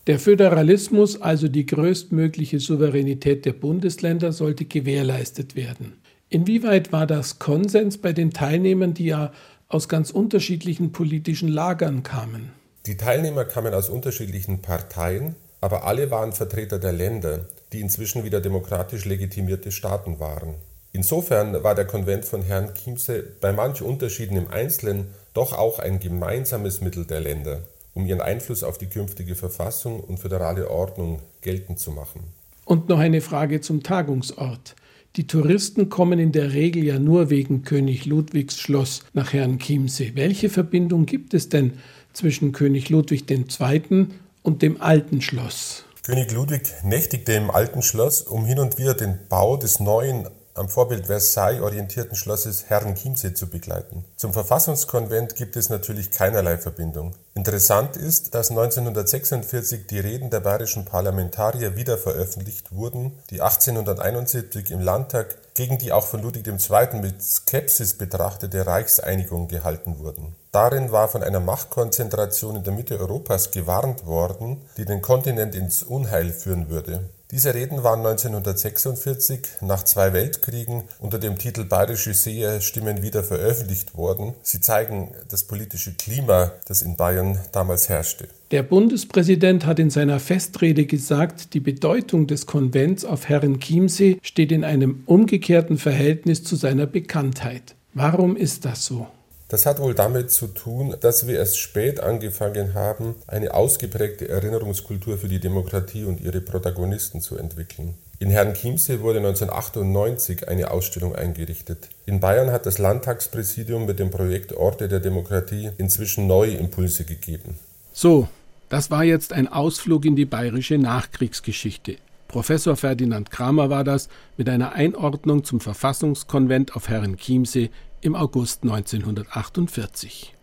Der 0.05 0.19
Föderalismus, 0.19 1.21
also 1.21 1.47
die 1.47 1.65
größtmögliche 1.65 2.59
Souveränität 2.59 3.45
der 3.45 3.53
Bundesländer, 3.53 4.33
sollte 4.33 4.65
gewährleistet 4.65 5.55
werden. 5.55 5.93
Inwieweit 6.27 6.91
war 6.91 7.07
das 7.07 7.39
Konsens 7.39 7.97
bei 7.97 8.11
den 8.11 8.31
Teilnehmern, 8.31 8.93
die 8.93 9.05
ja 9.05 9.31
aus 9.69 9.87
ganz 9.87 10.11
unterschiedlichen 10.11 10.91
politischen 10.91 11.47
Lagern 11.47 12.03
kamen? 12.03 12.51
Die 12.85 12.97
Teilnehmer 12.97 13.45
kamen 13.45 13.73
aus 13.73 13.87
unterschiedlichen 13.87 14.61
Parteien, 14.61 15.35
aber 15.61 15.85
alle 15.85 16.11
waren 16.11 16.33
Vertreter 16.33 16.79
der 16.79 16.91
Länder, 16.91 17.45
die 17.71 17.79
inzwischen 17.79 18.25
wieder 18.25 18.41
demokratisch 18.41 19.05
legitimierte 19.05 19.71
Staaten 19.71 20.19
waren. 20.19 20.55
Insofern 20.93 21.63
war 21.63 21.75
der 21.75 21.85
Konvent 21.85 22.25
von 22.25 22.41
Herrn 22.41 22.73
Chiemsee 22.73 23.23
bei 23.39 23.51
manch 23.51 23.81
Unterschieden 23.81 24.37
im 24.37 24.49
Einzelnen 24.49 25.07
doch 25.33 25.53
auch 25.53 25.79
ein 25.79 25.99
gemeinsames 25.99 26.81
Mittel 26.81 27.05
der 27.05 27.21
Länder 27.21 27.61
um 27.93 28.05
ihren 28.05 28.21
Einfluss 28.21 28.63
auf 28.63 28.77
die 28.77 28.87
künftige 28.87 29.35
Verfassung 29.35 29.99
und 29.99 30.19
föderale 30.19 30.69
Ordnung 30.69 31.19
geltend 31.41 31.79
zu 31.79 31.91
machen. 31.91 32.21
Und 32.65 32.89
noch 32.89 32.99
eine 32.99 33.21
Frage 33.21 33.61
zum 33.61 33.83
Tagungsort. 33.83 34.75
Die 35.17 35.27
Touristen 35.27 35.89
kommen 35.89 36.19
in 36.19 36.31
der 36.31 36.53
Regel 36.53 36.83
ja 36.85 36.97
nur 36.97 37.29
wegen 37.29 37.63
König 37.63 38.05
Ludwigs 38.05 38.57
Schloss 38.57 39.03
nach 39.13 39.33
Herrn 39.33 39.59
Chiemsee. 39.59 40.13
Welche 40.15 40.49
Verbindung 40.49 41.05
gibt 41.05 41.33
es 41.33 41.49
denn 41.49 41.73
zwischen 42.13 42.53
König 42.53 42.89
Ludwig 42.89 43.29
II. 43.29 44.07
und 44.41 44.61
dem 44.61 44.81
alten 44.81 45.21
Schloss? 45.21 45.83
König 46.03 46.31
Ludwig 46.31 46.61
nächtigte 46.83 47.33
im 47.33 47.51
alten 47.51 47.81
Schloss, 47.81 48.21
um 48.21 48.45
hin 48.45 48.59
und 48.59 48.77
wieder 48.77 48.93
den 48.93 49.19
Bau 49.27 49.57
des 49.57 49.81
neuen 49.81 50.27
am 50.55 50.69
Vorbild 50.69 51.07
Versailles 51.07 51.61
orientierten 51.61 52.15
Schlosses 52.15 52.65
Herrenchiemsee 52.69 53.33
zu 53.33 53.47
begleiten. 53.47 54.05
Zum 54.15 54.33
Verfassungskonvent 54.33 55.35
gibt 55.35 55.55
es 55.55 55.69
natürlich 55.69 56.11
keinerlei 56.11 56.57
Verbindung. 56.57 57.13
Interessant 57.33 57.97
ist, 57.97 58.35
dass 58.35 58.49
1946 58.49 59.87
die 59.87 59.99
Reden 59.99 60.29
der 60.29 60.41
bayerischen 60.41 60.85
Parlamentarier 60.85 61.75
wieder 61.75 61.97
veröffentlicht 61.97 62.73
wurden, 62.73 63.17
die 63.29 63.41
1871 63.41 64.71
im 64.71 64.81
Landtag 64.81 65.37
gegen 65.53 65.77
die 65.77 65.91
auch 65.91 66.05
von 66.05 66.21
Ludwig 66.21 66.47
II. 66.47 66.99
mit 67.01 67.21
Skepsis 67.21 67.97
betrachtete 67.97 68.65
Reichseinigung 68.65 69.47
gehalten 69.47 69.99
wurden. 69.99 70.35
Darin 70.51 70.91
war 70.91 71.07
von 71.07 71.23
einer 71.23 71.39
Machtkonzentration 71.39 72.57
in 72.57 72.63
der 72.63 72.73
Mitte 72.73 72.99
Europas 72.99 73.51
gewarnt 73.51 74.05
worden, 74.05 74.61
die 74.77 74.85
den 74.85 75.01
Kontinent 75.01 75.55
ins 75.55 75.83
Unheil 75.83 76.31
führen 76.31 76.69
würde. 76.69 77.09
Diese 77.31 77.53
Reden 77.53 77.81
waren 77.81 77.99
1946 77.99 79.39
nach 79.61 79.83
zwei 79.83 80.11
Weltkriegen 80.11 80.83
unter 80.99 81.17
dem 81.17 81.37
Titel 81.37 81.63
Bayerische 81.63 82.13
Seherstimmen 82.13 83.03
wieder 83.03 83.23
veröffentlicht 83.23 83.95
worden. 83.95 84.33
Sie 84.43 84.59
zeigen 84.59 85.13
das 85.29 85.45
politische 85.45 85.93
Klima, 85.93 86.51
das 86.67 86.81
in 86.81 86.97
Bayern 86.97 87.39
damals 87.53 87.87
herrschte. 87.87 88.27
Der 88.51 88.63
Bundespräsident 88.63 89.65
hat 89.65 89.79
in 89.79 89.89
seiner 89.89 90.19
Festrede 90.19 90.85
gesagt, 90.85 91.53
die 91.53 91.61
Bedeutung 91.61 92.27
des 92.27 92.47
Konvents 92.47 93.05
auf 93.05 93.29
Herren 93.29 93.61
Chiemsee 93.61 94.17
steht 94.21 94.51
in 94.51 94.65
einem 94.65 95.03
umgekehrten 95.05 95.77
Verhältnis 95.77 96.43
zu 96.43 96.57
seiner 96.57 96.85
Bekanntheit. 96.85 97.75
Warum 97.93 98.35
ist 98.35 98.65
das 98.65 98.85
so? 98.85 99.07
Das 99.51 99.65
hat 99.65 99.81
wohl 99.81 99.93
damit 99.93 100.31
zu 100.31 100.47
tun, 100.47 100.95
dass 101.01 101.27
wir 101.27 101.37
erst 101.37 101.59
spät 101.59 101.99
angefangen 101.99 102.73
haben, 102.73 103.15
eine 103.27 103.53
ausgeprägte 103.53 104.29
Erinnerungskultur 104.29 105.17
für 105.17 105.27
die 105.27 105.41
Demokratie 105.41 106.05
und 106.05 106.21
ihre 106.21 106.39
Protagonisten 106.39 107.19
zu 107.19 107.37
entwickeln. 107.37 107.95
In 108.19 108.29
Herrn 108.29 108.53
Chiemsee 108.53 109.01
wurde 109.01 109.19
1998 109.19 110.47
eine 110.47 110.71
Ausstellung 110.71 111.17
eingerichtet. 111.17 111.89
In 112.05 112.21
Bayern 112.21 112.53
hat 112.53 112.65
das 112.65 112.77
Landtagspräsidium 112.77 113.85
mit 113.85 113.99
dem 113.99 114.09
Projekt 114.09 114.53
Orte 114.53 114.87
der 114.87 115.01
Demokratie 115.01 115.71
inzwischen 115.77 116.27
neue 116.27 116.53
Impulse 116.53 117.03
gegeben. 117.03 117.59
So, 117.91 118.29
das 118.69 118.89
war 118.89 119.03
jetzt 119.03 119.33
ein 119.33 119.49
Ausflug 119.49 120.05
in 120.05 120.15
die 120.15 120.23
bayerische 120.23 120.77
Nachkriegsgeschichte. 120.77 121.97
Professor 122.29 122.77
Ferdinand 122.77 123.29
Kramer 123.29 123.69
war 123.69 123.83
das 123.83 124.07
mit 124.37 124.47
einer 124.47 124.71
Einordnung 124.71 125.43
zum 125.43 125.59
Verfassungskonvent 125.59 126.77
auf 126.77 126.87
Herren 126.87 127.17
Chiemsee 127.17 127.69
im 128.01 128.15
August 128.15 128.63
1948. 128.63 130.33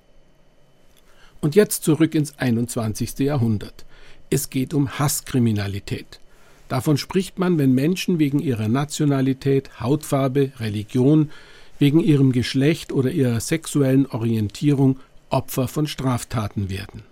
Und 1.41 1.55
jetzt 1.55 1.85
zurück 1.85 2.15
ins 2.15 2.39
21. 2.39 3.19
Jahrhundert. 3.21 3.85
Es 4.31 4.51
geht 4.51 4.75
um 4.75 4.99
Hasskriminalität. 4.99 6.21
Davon 6.69 6.99
spricht 6.99 7.39
man, 7.39 7.59
wenn 7.59 7.73
Menschen 7.75 8.19
wegen 8.19 8.41
ihrer 8.41 8.69
Nationalität, 8.69 9.81
Hautfarbe, 9.81 10.53
Religion, 10.59 11.31
wegen 11.79 12.01
ihrem 12.01 12.33
Geschlecht 12.33 12.93
oder 12.93 13.11
ihrer 13.11 13.41
sexuellen 13.41 14.07
Orientierung 14.07 14.99
Opfer 15.31 15.69
von 15.69 15.87
Straftaten 15.87 16.71
werden. 16.71 17.03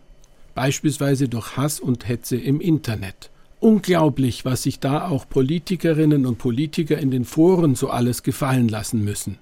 Beispielsweise 0.55 1.29
durch 1.29 1.57
Hass 1.57 1.81
und 1.81 2.09
Hetze 2.09 2.37
im 2.37 2.61
Internet. 2.61 3.31
Unglaublich, 3.61 4.45
was 4.45 4.63
sich 4.63 4.81
da 4.81 5.09
auch 5.09 5.29
Politikerinnen 5.29 6.27
und 6.27 6.39
Politiker 6.39 6.99
in 6.99 7.11
den 7.11 7.25
Foren 7.25 7.75
so 7.75 7.91
alles 7.91 8.23
gefallen 8.23 8.69
lassen 8.69 9.05
müssen. 9.05 9.39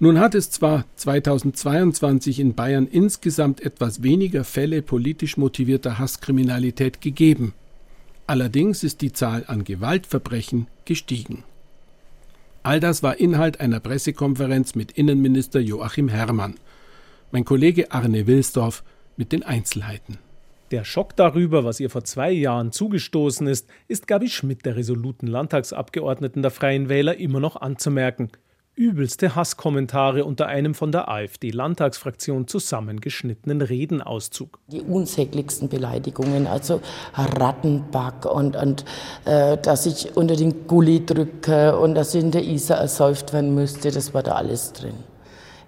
Nun 0.00 0.20
hat 0.20 0.36
es 0.36 0.50
zwar 0.52 0.84
2022 0.94 2.38
in 2.38 2.54
Bayern 2.54 2.86
insgesamt 2.86 3.60
etwas 3.60 4.00
weniger 4.04 4.44
Fälle 4.44 4.80
politisch 4.80 5.36
motivierter 5.36 5.98
Hasskriminalität 5.98 7.00
gegeben. 7.00 7.52
Allerdings 8.28 8.84
ist 8.84 9.00
die 9.00 9.12
Zahl 9.12 9.42
an 9.48 9.64
Gewaltverbrechen 9.64 10.68
gestiegen. 10.84 11.42
All 12.62 12.78
das 12.78 13.02
war 13.02 13.18
Inhalt 13.18 13.58
einer 13.58 13.80
Pressekonferenz 13.80 14.76
mit 14.76 14.92
Innenminister 14.92 15.58
Joachim 15.58 16.08
Herrmann. 16.08 16.54
Mein 17.32 17.44
Kollege 17.44 17.90
Arne 17.90 18.28
Wilsdorf 18.28 18.84
mit 19.16 19.32
den 19.32 19.42
Einzelheiten. 19.42 20.18
Der 20.70 20.84
Schock 20.84 21.16
darüber, 21.16 21.64
was 21.64 21.80
ihr 21.80 21.90
vor 21.90 22.04
zwei 22.04 22.30
Jahren 22.30 22.70
zugestoßen 22.70 23.48
ist, 23.48 23.66
ist 23.88 24.06
Gabi 24.06 24.28
Schmidt, 24.28 24.64
der 24.64 24.76
resoluten 24.76 25.26
Landtagsabgeordneten 25.26 26.42
der 26.42 26.50
Freien 26.52 26.88
Wähler, 26.88 27.16
immer 27.16 27.40
noch 27.40 27.56
anzumerken 27.56 28.30
übelste 28.78 29.34
Hasskommentare 29.34 30.24
unter 30.24 30.46
einem 30.46 30.74
von 30.74 30.92
der 30.92 31.08
AfD-Landtagsfraktion 31.08 32.46
zusammengeschnittenen 32.46 33.60
Redenauszug. 33.60 34.60
Die 34.68 34.80
unsäglichsten 34.80 35.68
Beleidigungen, 35.68 36.46
also 36.46 36.80
Rattenback 37.14 38.24
und, 38.24 38.56
und 38.56 38.84
äh, 39.24 39.58
dass 39.58 39.84
ich 39.84 40.16
unter 40.16 40.36
den 40.36 40.68
Gully 40.68 41.04
drücke 41.04 41.76
und 41.76 41.96
dass 41.96 42.14
ich 42.14 42.22
in 42.22 42.30
der 42.30 42.44
Isar 42.44 42.78
ersäuft 42.78 43.32
werden 43.32 43.54
müsste, 43.54 43.90
das 43.90 44.14
war 44.14 44.22
da 44.22 44.36
alles 44.36 44.72
drin. 44.72 44.94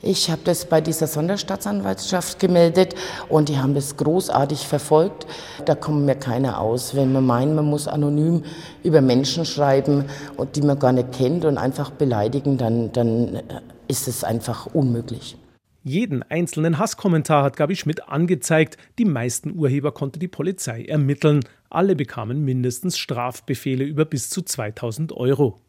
Ich 0.02 0.30
habe 0.30 0.40
das 0.44 0.64
bei 0.64 0.80
dieser 0.80 1.06
Sonderstaatsanwaltschaft 1.06 2.38
gemeldet 2.38 2.94
und 3.28 3.50
die 3.50 3.58
haben 3.58 3.74
das 3.74 3.98
großartig 3.98 4.66
verfolgt. 4.66 5.26
Da 5.66 5.74
kommt 5.74 6.06
mir 6.06 6.14
keiner 6.14 6.58
aus. 6.58 6.94
Wenn 6.94 7.12
man 7.12 7.26
meint, 7.26 7.54
man 7.54 7.66
muss 7.66 7.86
anonym 7.86 8.42
über 8.82 9.02
Menschen 9.02 9.44
schreiben, 9.44 10.06
und 10.38 10.56
die 10.56 10.62
man 10.62 10.78
gar 10.78 10.92
nicht 10.92 11.12
kennt 11.12 11.44
und 11.44 11.58
einfach 11.58 11.90
beleidigen, 11.90 12.56
dann, 12.56 12.92
dann 12.92 13.42
ist 13.88 14.08
es 14.08 14.24
einfach 14.24 14.66
unmöglich. 14.72 15.36
Jeden 15.82 16.22
einzelnen 16.22 16.78
Hasskommentar 16.78 17.42
hat 17.42 17.56
Gabi 17.56 17.74
Schmidt 17.74 18.06
angezeigt. 18.06 18.76
Die 18.98 19.06
meisten 19.06 19.56
Urheber 19.56 19.92
konnte 19.92 20.18
die 20.18 20.28
Polizei 20.28 20.84
ermitteln. 20.84 21.40
Alle 21.70 21.96
bekamen 21.96 22.44
mindestens 22.44 22.98
Strafbefehle 22.98 23.84
über 23.84 24.04
bis 24.04 24.28
zu 24.28 24.42
2000 24.42 25.12
Euro. 25.12 25.62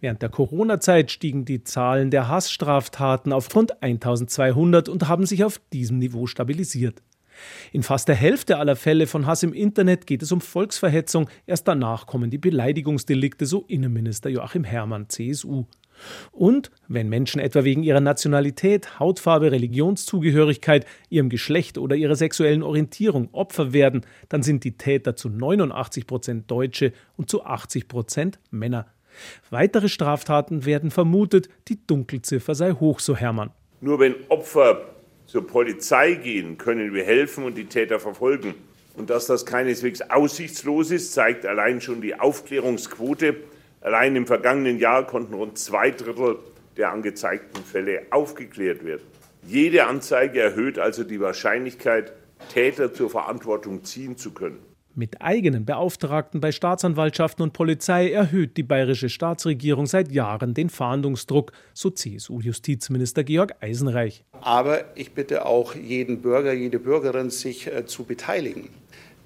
Während 0.00 0.22
der 0.22 0.28
Corona-Zeit 0.28 1.10
stiegen 1.10 1.44
die 1.44 1.64
Zahlen 1.64 2.12
der 2.12 2.28
Hassstraftaten 2.28 3.32
auf 3.32 3.52
rund 3.56 3.82
1200 3.82 4.88
und 4.88 5.08
haben 5.08 5.26
sich 5.26 5.42
auf 5.42 5.60
diesem 5.72 5.98
Niveau 5.98 6.26
stabilisiert. 6.28 7.02
In 7.72 7.82
fast 7.82 8.06
der 8.06 8.14
Hälfte 8.14 8.58
aller 8.58 8.76
Fälle 8.76 9.08
von 9.08 9.26
Hass 9.26 9.42
im 9.42 9.52
Internet 9.52 10.06
geht 10.06 10.22
es 10.22 10.30
um 10.30 10.40
Volksverhetzung. 10.40 11.28
Erst 11.44 11.66
danach 11.66 12.06
kommen 12.06 12.30
die 12.30 12.38
Beleidigungsdelikte, 12.38 13.46
so 13.46 13.64
Innenminister 13.66 14.30
Joachim 14.30 14.62
Herrmann, 14.64 15.08
CSU. 15.08 15.64
Und 16.32 16.70
wenn 16.88 17.08
Menschen 17.08 17.40
etwa 17.40 17.64
wegen 17.64 17.82
ihrer 17.82 18.00
Nationalität, 18.00 18.98
Hautfarbe, 18.98 19.52
Religionszugehörigkeit, 19.52 20.86
ihrem 21.08 21.28
Geschlecht 21.28 21.78
oder 21.78 21.96
ihrer 21.96 22.16
sexuellen 22.16 22.62
Orientierung 22.62 23.28
Opfer 23.32 23.72
werden, 23.72 24.02
dann 24.28 24.42
sind 24.42 24.64
die 24.64 24.76
Täter 24.76 25.16
zu 25.16 25.28
89 25.28 26.06
Prozent 26.06 26.50
Deutsche 26.50 26.92
und 27.16 27.30
zu 27.30 27.44
80 27.44 27.88
Prozent 27.88 28.38
Männer. 28.50 28.86
Weitere 29.50 29.88
Straftaten 29.88 30.66
werden 30.66 30.90
vermutet, 30.90 31.48
die 31.68 31.78
Dunkelziffer 31.86 32.54
sei 32.54 32.72
hoch, 32.72 33.00
so 33.00 33.16
Hermann. 33.16 33.50
Nur 33.80 33.98
wenn 33.98 34.14
Opfer 34.28 34.94
zur 35.26 35.46
Polizei 35.46 36.14
gehen, 36.14 36.58
können 36.58 36.94
wir 36.94 37.04
helfen 37.04 37.44
und 37.44 37.56
die 37.56 37.66
Täter 37.66 37.98
verfolgen. 37.98 38.54
Und 38.94 39.10
dass 39.10 39.26
das 39.26 39.44
keineswegs 39.44 40.00
aussichtslos 40.02 40.90
ist, 40.90 41.12
zeigt 41.12 41.44
allein 41.44 41.80
schon 41.80 42.00
die 42.00 42.18
Aufklärungsquote 42.18 43.36
Allein 43.86 44.16
im 44.16 44.26
vergangenen 44.26 44.80
Jahr 44.80 45.06
konnten 45.06 45.34
rund 45.34 45.58
zwei 45.58 45.92
Drittel 45.92 46.40
der 46.76 46.90
angezeigten 46.90 47.62
Fälle 47.62 48.02
aufgeklärt 48.10 48.84
werden. 48.84 49.04
Jede 49.46 49.86
Anzeige 49.86 50.40
erhöht 50.40 50.80
also 50.80 51.04
die 51.04 51.20
Wahrscheinlichkeit, 51.20 52.12
Täter 52.52 52.92
zur 52.92 53.10
Verantwortung 53.10 53.84
ziehen 53.84 54.16
zu 54.16 54.32
können. 54.32 54.58
Mit 54.96 55.22
eigenen 55.22 55.64
Beauftragten 55.64 56.40
bei 56.40 56.50
Staatsanwaltschaften 56.50 57.44
und 57.44 57.52
Polizei 57.52 58.10
erhöht 58.10 58.56
die 58.56 58.64
bayerische 58.64 59.08
Staatsregierung 59.08 59.86
seit 59.86 60.10
Jahren 60.10 60.52
den 60.52 60.68
Fahndungsdruck, 60.68 61.52
so 61.72 61.90
CSU-Justizminister 61.90 63.22
Georg 63.22 63.54
Eisenreich. 63.60 64.24
Aber 64.40 64.96
ich 64.96 65.12
bitte 65.12 65.46
auch 65.46 65.76
jeden 65.76 66.22
Bürger, 66.22 66.52
jede 66.52 66.80
Bürgerin, 66.80 67.30
sich 67.30 67.68
äh, 67.68 67.86
zu 67.86 68.02
beteiligen. 68.02 68.68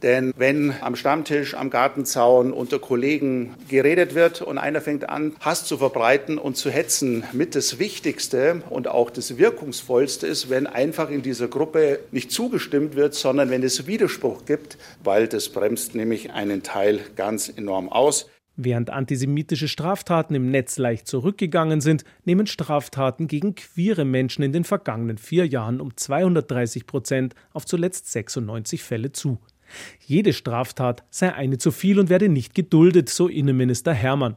Denn 0.02 0.33
wenn 0.37 0.75
am 0.80 0.97
Stammtisch, 0.97 1.54
am 1.54 1.69
Gartenzaun 1.69 2.52
unter 2.52 2.78
Kollegen 2.78 3.54
geredet 3.69 4.14
wird 4.14 4.40
und 4.40 4.57
einer 4.57 4.80
fängt 4.80 5.09
an, 5.09 5.35
Hass 5.40 5.64
zu 5.64 5.78
verbreiten 5.78 6.38
und 6.38 6.57
zu 6.57 6.71
hetzen, 6.71 7.25
mit 7.33 7.54
das 7.54 7.78
Wichtigste 7.78 8.62
und 8.71 8.88
auch 8.88 9.11
das 9.11 9.37
Wirkungsvollste 9.37 10.26
ist, 10.26 10.49
wenn 10.49 10.66
einfach 10.66 11.11
in 11.11 11.23
dieser 11.23 11.49
Gruppe 11.49 12.00
nicht 12.12 12.33
zugestimmt 12.33 12.97
wird, 12.97 13.14
sondern 13.14 13.50
wenn 13.50 13.62
es 13.62 13.87
Widerspruch 13.87 14.47
gibt, 14.47 14.78
weil 15.04 15.28
das 15.28 15.50
bremst 15.50 15.95
nämlich 15.95 16.33
einen 16.33 16.62
Teil 16.62 17.00
ganz 17.16 17.52
enorm 17.54 17.90
aus. 17.90 18.26
Während 18.57 18.90
antisemitische 18.90 19.69
Straftaten 19.69 20.35
im 20.35 20.50
Netz 20.50 20.76
leicht 20.76 21.07
zurückgegangen 21.07 21.80
sind, 21.80 22.04
nehmen 22.25 22.47
Straftaten 22.47 23.26
gegen 23.26 23.54
queere 23.54 24.04
Menschen 24.04 24.42
in 24.42 24.52
den 24.52 24.64
vergangenen 24.64 25.16
vier 25.16 25.47
Jahren 25.47 25.80
um 25.80 25.97
230 25.97 26.87
Prozent 26.87 27.35
auf 27.54 27.64
zuletzt 27.64 28.12
96 28.12 28.83
Fälle 28.83 29.12
zu. 29.12 29.38
Jede 30.06 30.32
Straftat 30.32 31.04
sei 31.10 31.32
eine 31.32 31.58
zu 31.58 31.70
viel 31.70 31.98
und 31.98 32.08
werde 32.08 32.28
nicht 32.28 32.54
geduldet, 32.54 33.08
so 33.08 33.28
Innenminister 33.28 33.94
Hermann. 33.94 34.36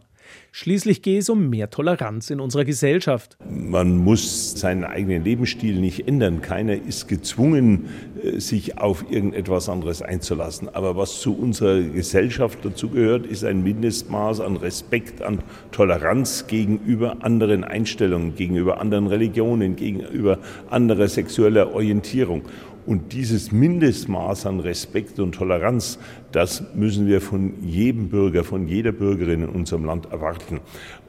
Schließlich 0.52 1.02
gehe 1.02 1.20
es 1.20 1.30
um 1.30 1.50
mehr 1.50 1.70
Toleranz 1.70 2.30
in 2.30 2.40
unserer 2.40 2.64
Gesellschaft. 2.64 3.38
Man 3.50 3.98
muss 3.98 4.52
seinen 4.52 4.84
eigenen 4.84 5.24
Lebensstil 5.24 5.80
nicht 5.80 6.08
ändern. 6.08 6.42
Keiner 6.42 6.76
ist 6.76 7.08
gezwungen, 7.08 7.90
äh, 8.22 8.40
sich 8.40 8.78
auf 8.78 9.06
irgendetwas 9.10 9.68
anderes 9.68 10.02
einzulassen. 10.02 10.70
Aber 10.70 10.96
was 10.96 11.20
zu 11.22 11.36
unserer 11.36 11.82
Gesellschaft 11.82 12.64
dazugehört, 12.64 13.26
ist 13.26 13.44
ein 13.44 13.64
Mindestmaß 13.64 14.42
an 14.42 14.58
Respekt, 14.58 15.22
an 15.22 15.40
Toleranz 15.72 16.46
gegenüber 16.48 17.18
anderen 17.22 17.64
Einstellungen, 17.64 18.36
gegenüber 18.36 18.80
anderen 18.80 19.08
Religionen, 19.08 19.76
gegenüber 19.76 20.38
anderer 20.70 21.08
sexueller 21.08 21.74
Orientierung. 21.74 22.44
Und 22.86 23.14
dieses 23.14 23.52
Mindestmaß 23.52 24.46
an 24.46 24.60
Respekt 24.60 25.20
und 25.20 25.34
Toleranz, 25.34 26.00
das 26.32 26.64
müssen 26.76 27.08
wir 27.08 27.22
von 27.22 27.64
jedem 27.64 28.10
Bürger, 28.10 28.44
von 28.44 28.68
jeder 28.68 28.92
Bürgerin 28.92 29.44
in 29.44 29.50
unserem 29.50 29.86
Land 29.86 30.12
erwarten. 30.12 30.60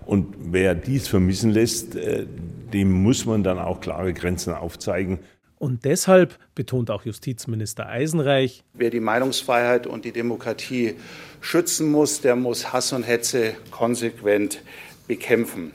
Und 0.06 0.34
wer 0.38 0.74
dies 0.74 1.08
vermissen 1.08 1.50
lässt, 1.50 1.96
äh, 1.96 2.26
dem 2.72 2.92
muss 2.92 3.26
man 3.26 3.42
dann 3.42 3.58
auch 3.58 3.80
klare 3.80 4.12
Grenzen 4.12 4.52
aufzeigen. 4.52 5.18
Und 5.58 5.84
deshalb 5.84 6.38
betont 6.54 6.90
auch 6.90 7.04
Justizminister 7.04 7.88
Eisenreich, 7.88 8.64
wer 8.74 8.90
die 8.90 9.00
Meinungsfreiheit 9.00 9.87
und 9.87 10.04
die 10.04 10.12
Demokratie 10.12 10.94
schützen 11.40 11.90
muss, 11.90 12.20
der 12.20 12.37
muss 12.37 12.72
Hass 12.72 12.92
und 12.92 13.04
Hetze 13.04 13.54
konsequent 13.70 14.62
bekämpfen. 15.06 15.72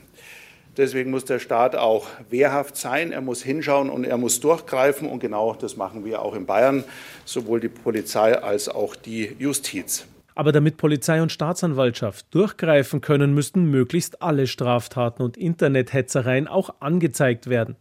Deswegen 0.76 1.10
muss 1.10 1.24
der 1.24 1.38
Staat 1.40 1.76
auch 1.76 2.06
wehrhaft 2.28 2.76
sein, 2.76 3.12
er 3.12 3.20
muss 3.20 3.42
hinschauen 3.42 3.90
und 3.90 4.04
er 4.04 4.16
muss 4.16 4.40
durchgreifen. 4.40 5.08
Und 5.08 5.20
genau 5.20 5.54
das 5.54 5.76
machen 5.76 6.04
wir 6.04 6.22
auch 6.22 6.34
in 6.34 6.46
Bayern, 6.46 6.84
sowohl 7.24 7.60
die 7.60 7.68
Polizei 7.68 8.40
als 8.40 8.68
auch 8.68 8.96
die 8.96 9.36
Justiz. 9.38 10.06
Aber 10.34 10.52
damit 10.52 10.76
Polizei 10.76 11.20
und 11.20 11.32
Staatsanwaltschaft 11.32 12.26
durchgreifen 12.30 13.00
können, 13.00 13.34
müssten 13.34 13.64
möglichst 13.64 14.22
alle 14.22 14.46
Straftaten 14.46 15.22
und 15.22 15.36
Internethetzereien 15.36 16.48
auch 16.48 16.70
angezeigt 16.80 17.48
werden. 17.48 17.76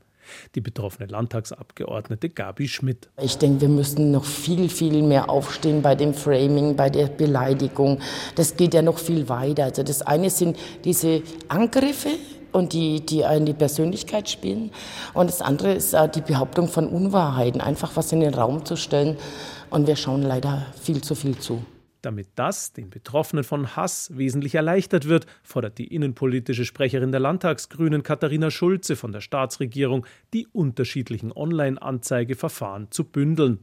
Die 0.55 0.61
betroffene 0.61 1.07
Landtagsabgeordnete 1.07 2.29
Gabi 2.29 2.67
Schmidt. 2.67 3.09
Ich 3.21 3.37
denke, 3.37 3.61
wir 3.61 3.69
müssen 3.69 4.11
noch 4.11 4.25
viel, 4.25 4.69
viel 4.69 5.01
mehr 5.01 5.29
aufstehen 5.29 5.81
bei 5.81 5.95
dem 5.95 6.13
Framing, 6.13 6.75
bei 6.75 6.89
der 6.89 7.07
Beleidigung. 7.07 7.99
Das 8.35 8.55
geht 8.55 8.73
ja 8.73 8.81
noch 8.81 8.99
viel 8.99 9.29
weiter. 9.29 9.63
Also 9.65 9.83
das 9.83 10.01
eine 10.01 10.29
sind 10.29 10.57
diese 10.83 11.21
Angriffe, 11.47 12.09
und 12.51 12.73
die, 12.73 13.05
die 13.05 13.21
in 13.21 13.45
die 13.45 13.53
Persönlichkeit 13.53 14.29
spielen. 14.29 14.71
Und 15.13 15.27
das 15.27 15.41
andere 15.41 15.73
ist 15.73 15.93
äh, 15.93 16.09
die 16.09 16.21
Behauptung 16.21 16.67
von 16.67 16.87
Unwahrheiten, 16.87 17.61
einfach 17.61 17.95
was 17.95 18.11
in 18.11 18.19
den 18.19 18.33
Raum 18.33 18.65
zu 18.65 18.75
stellen. 18.75 19.17
Und 19.69 19.87
wir 19.87 19.95
schauen 19.95 20.23
leider 20.23 20.65
viel 20.81 21.01
zu 21.01 21.15
viel 21.15 21.37
zu. 21.37 21.63
Damit 22.01 22.29
das 22.35 22.71
den 22.71 22.89
Betroffenen 22.89 23.43
von 23.43 23.75
Hass 23.75 24.09
wesentlich 24.15 24.55
erleichtert 24.55 25.09
wird, 25.09 25.25
fordert 25.43 25.77
die 25.77 25.93
innenpolitische 25.93 26.63
Sprecherin 26.63 27.11
der 27.11 27.19
Landtagsgrünen 27.19 28.03
Katharina 28.03 28.51
Schulze 28.51 28.95
von 28.95 29.11
der 29.11 29.19
Staatsregierung, 29.19 30.05
die 30.33 30.47
unterschiedlichen 30.47 31.33
Online-Anzeigeverfahren 31.33 32.89
zu 32.89 33.03
bündeln. 33.03 33.59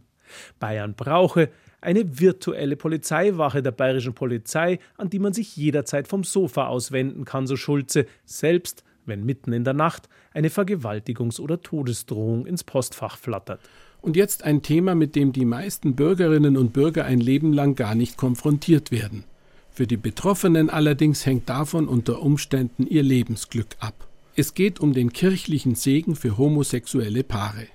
Bayern 0.58 0.94
brauche 0.94 1.48
eine 1.80 2.20
virtuelle 2.20 2.76
Polizeiwache 2.76 3.62
der 3.62 3.70
bayerischen 3.70 4.14
Polizei, 4.14 4.78
an 4.96 5.10
die 5.10 5.18
man 5.18 5.32
sich 5.32 5.56
jederzeit 5.56 6.08
vom 6.08 6.24
Sofa 6.24 6.66
aus 6.66 6.92
wenden 6.92 7.24
kann, 7.24 7.46
so 7.46 7.56
Schulze, 7.56 8.06
selbst 8.24 8.84
wenn 9.04 9.24
mitten 9.24 9.52
in 9.52 9.64
der 9.64 9.74
Nacht 9.74 10.08
eine 10.34 10.48
Vergewaltigungs- 10.48 11.40
oder 11.40 11.62
Todesdrohung 11.62 12.46
ins 12.46 12.64
Postfach 12.64 13.16
flattert. 13.16 13.60
Und 14.02 14.16
jetzt 14.16 14.44
ein 14.44 14.62
Thema, 14.62 14.94
mit 14.94 15.16
dem 15.16 15.32
die 15.32 15.44
meisten 15.44 15.96
Bürgerinnen 15.96 16.56
und 16.56 16.72
Bürger 16.72 17.04
ein 17.04 17.20
Leben 17.20 17.52
lang 17.52 17.74
gar 17.74 17.94
nicht 17.94 18.16
konfrontiert 18.16 18.90
werden. 18.90 19.24
Für 19.70 19.86
die 19.86 19.96
Betroffenen 19.96 20.70
allerdings 20.70 21.26
hängt 21.26 21.48
davon 21.48 21.88
unter 21.88 22.22
Umständen 22.22 22.86
ihr 22.86 23.02
Lebensglück 23.02 23.76
ab. 23.78 24.06
Es 24.34 24.54
geht 24.54 24.80
um 24.80 24.92
den 24.92 25.12
kirchlichen 25.12 25.74
Segen 25.74 26.14
für 26.14 26.38
homosexuelle 26.38 27.24
Paare. 27.24 27.66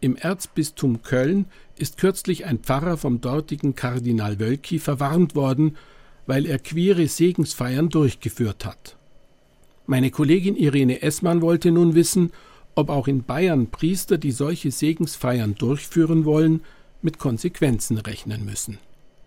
Im 0.00 0.16
Erzbistum 0.16 1.02
Köln 1.02 1.46
ist 1.78 1.98
kürzlich 1.98 2.46
ein 2.46 2.58
Pfarrer 2.58 2.96
vom 2.96 3.20
dortigen 3.20 3.74
Kardinal 3.74 4.38
Wölki 4.38 4.78
verwarnt 4.78 5.34
worden, 5.34 5.76
weil 6.26 6.46
er 6.46 6.58
queere 6.58 7.06
Segensfeiern 7.06 7.88
durchgeführt 7.88 8.64
hat. 8.64 8.96
Meine 9.86 10.10
Kollegin 10.10 10.56
Irene 10.56 11.00
Essmann 11.00 11.40
wollte 11.40 11.70
nun 11.70 11.94
wissen, 11.94 12.32
ob 12.74 12.90
auch 12.90 13.08
in 13.08 13.24
Bayern 13.24 13.68
Priester, 13.68 14.18
die 14.18 14.30
solche 14.30 14.70
Segensfeiern 14.70 15.54
durchführen 15.54 16.24
wollen, 16.24 16.60
mit 17.02 17.18
Konsequenzen 17.18 17.98
rechnen 17.98 18.44
müssen. 18.44 18.78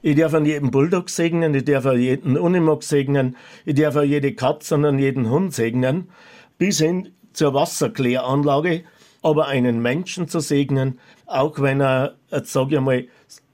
Ich 0.03 0.15
darf 0.15 0.33
an 0.33 0.45
jedem 0.45 0.71
Bulldog 0.71 1.09
segnen, 1.09 1.53
ich 1.53 1.65
darf 1.65 1.85
an 1.85 1.99
jeden 1.99 2.37
Unimog 2.37 2.83
segnen, 2.83 3.35
ich 3.65 3.75
darf 3.75 3.95
an 3.95 4.07
jede 4.07 4.33
Katze 4.33 4.75
und 4.75 4.85
an 4.85 4.99
jeden 4.99 5.29
Hund 5.29 5.53
segnen, 5.53 6.09
bis 6.57 6.79
hin 6.79 7.09
zur 7.33 7.53
Wasserkläranlage, 7.53 8.83
aber 9.21 9.47
einen 9.47 9.81
Menschen 9.81 10.27
zu 10.27 10.39
segnen, 10.39 10.99
auch 11.25 11.59
wenn 11.59 11.81
er, 11.81 12.15
jetzt 12.31 12.51
sage 12.51 12.75
ich 12.75 12.81
mal, 12.81 13.07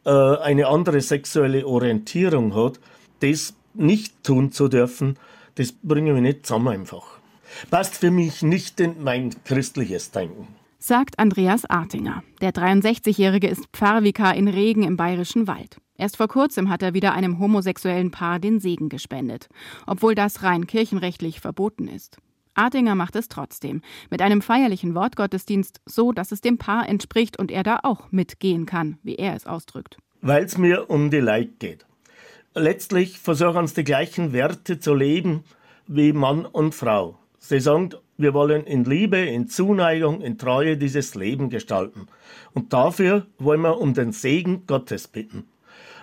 äh, 0.06 0.38
eine 0.42 0.68
andere 0.68 1.02
sexuelle 1.02 1.68
Orientierung 1.68 2.56
hat, 2.56 2.80
das 3.20 3.54
nicht 3.74 4.24
tun 4.24 4.52
zu 4.52 4.68
dürfen, 4.68 5.18
das 5.56 5.72
bringe 5.72 6.16
ich 6.16 6.22
nicht 6.22 6.46
zusammen 6.46 6.70
einfach. 6.70 7.20
Passt 7.70 7.96
für 7.96 8.12
mich 8.12 8.42
nicht 8.42 8.80
in 8.80 9.04
mein 9.04 9.34
christliches 9.44 10.12
Denken. 10.12 10.48
Sagt 10.80 11.18
Andreas 11.20 11.66
Artinger. 11.66 12.24
Der 12.40 12.52
63-Jährige 12.52 13.48
ist 13.48 13.68
Pfarrvikar 13.74 14.36
in 14.36 14.48
Regen 14.48 14.84
im 14.84 14.96
Bayerischen 14.96 15.48
Wald. 15.48 15.78
Erst 15.98 16.18
vor 16.18 16.28
kurzem 16.28 16.70
hat 16.70 16.84
er 16.84 16.94
wieder 16.94 17.14
einem 17.14 17.40
homosexuellen 17.40 18.12
Paar 18.12 18.40
den 18.40 18.60
Segen 18.60 18.88
gespendet, 18.88 19.50
obwohl 19.88 20.14
das 20.14 20.44
rein 20.44 20.68
kirchenrechtlich 20.68 21.40
verboten 21.40 21.88
ist. 21.88 22.20
Artinger 22.58 22.96
macht 22.96 23.16
es 23.16 23.28
trotzdem, 23.28 23.82
mit 24.10 24.22
einem 24.22 24.42
feierlichen 24.42 24.96
Wortgottesdienst, 24.96 25.82
so 25.86 26.12
dass 26.12 26.32
es 26.32 26.42
dem 26.42 26.58
Paar 26.58 26.90
entspricht 26.90 27.38
und 27.38 27.52
er 27.52 27.64
da 27.64 27.80
auch 27.84 28.12
mitgehen 28.12 28.66
kann, 28.66 28.98
wie 29.04 29.16
er 29.16 29.36
es 29.36 29.46
ausdrückt. 29.46 29.98
Weil 30.22 30.44
es 30.44 30.58
mir 30.58 30.90
um 30.90 31.12
die 31.12 31.20
Leid 31.20 31.60
geht. 31.60 31.86
Letztlich 32.56 33.20
versuchen 33.20 33.58
uns 33.58 33.74
die 33.76 33.84
gleichen 33.84 34.34
Werte 34.34 34.80
zu 34.80 34.96
leben 34.96 35.44
wie 35.86 36.12
Mann 36.12 36.46
und 36.46 36.74
Frau. 36.74 37.20
Sie 37.38 37.60
sagen, 37.60 37.92
wir 38.18 38.34
wollen 38.34 38.66
in 38.66 38.84
Liebe, 38.84 39.18
in 39.18 39.48
Zuneigung, 39.48 40.22
in 40.22 40.40
Treue 40.40 40.76
dieses 40.76 41.14
Leben 41.14 41.50
gestalten. 41.50 42.08
Und 42.54 42.74
dafür 42.74 43.28
wollen 43.38 43.62
wir 43.62 43.80
um 43.80 43.94
den 43.94 44.12
Segen 44.12 44.66
Gottes 44.66 45.08
bitten. 45.08 45.46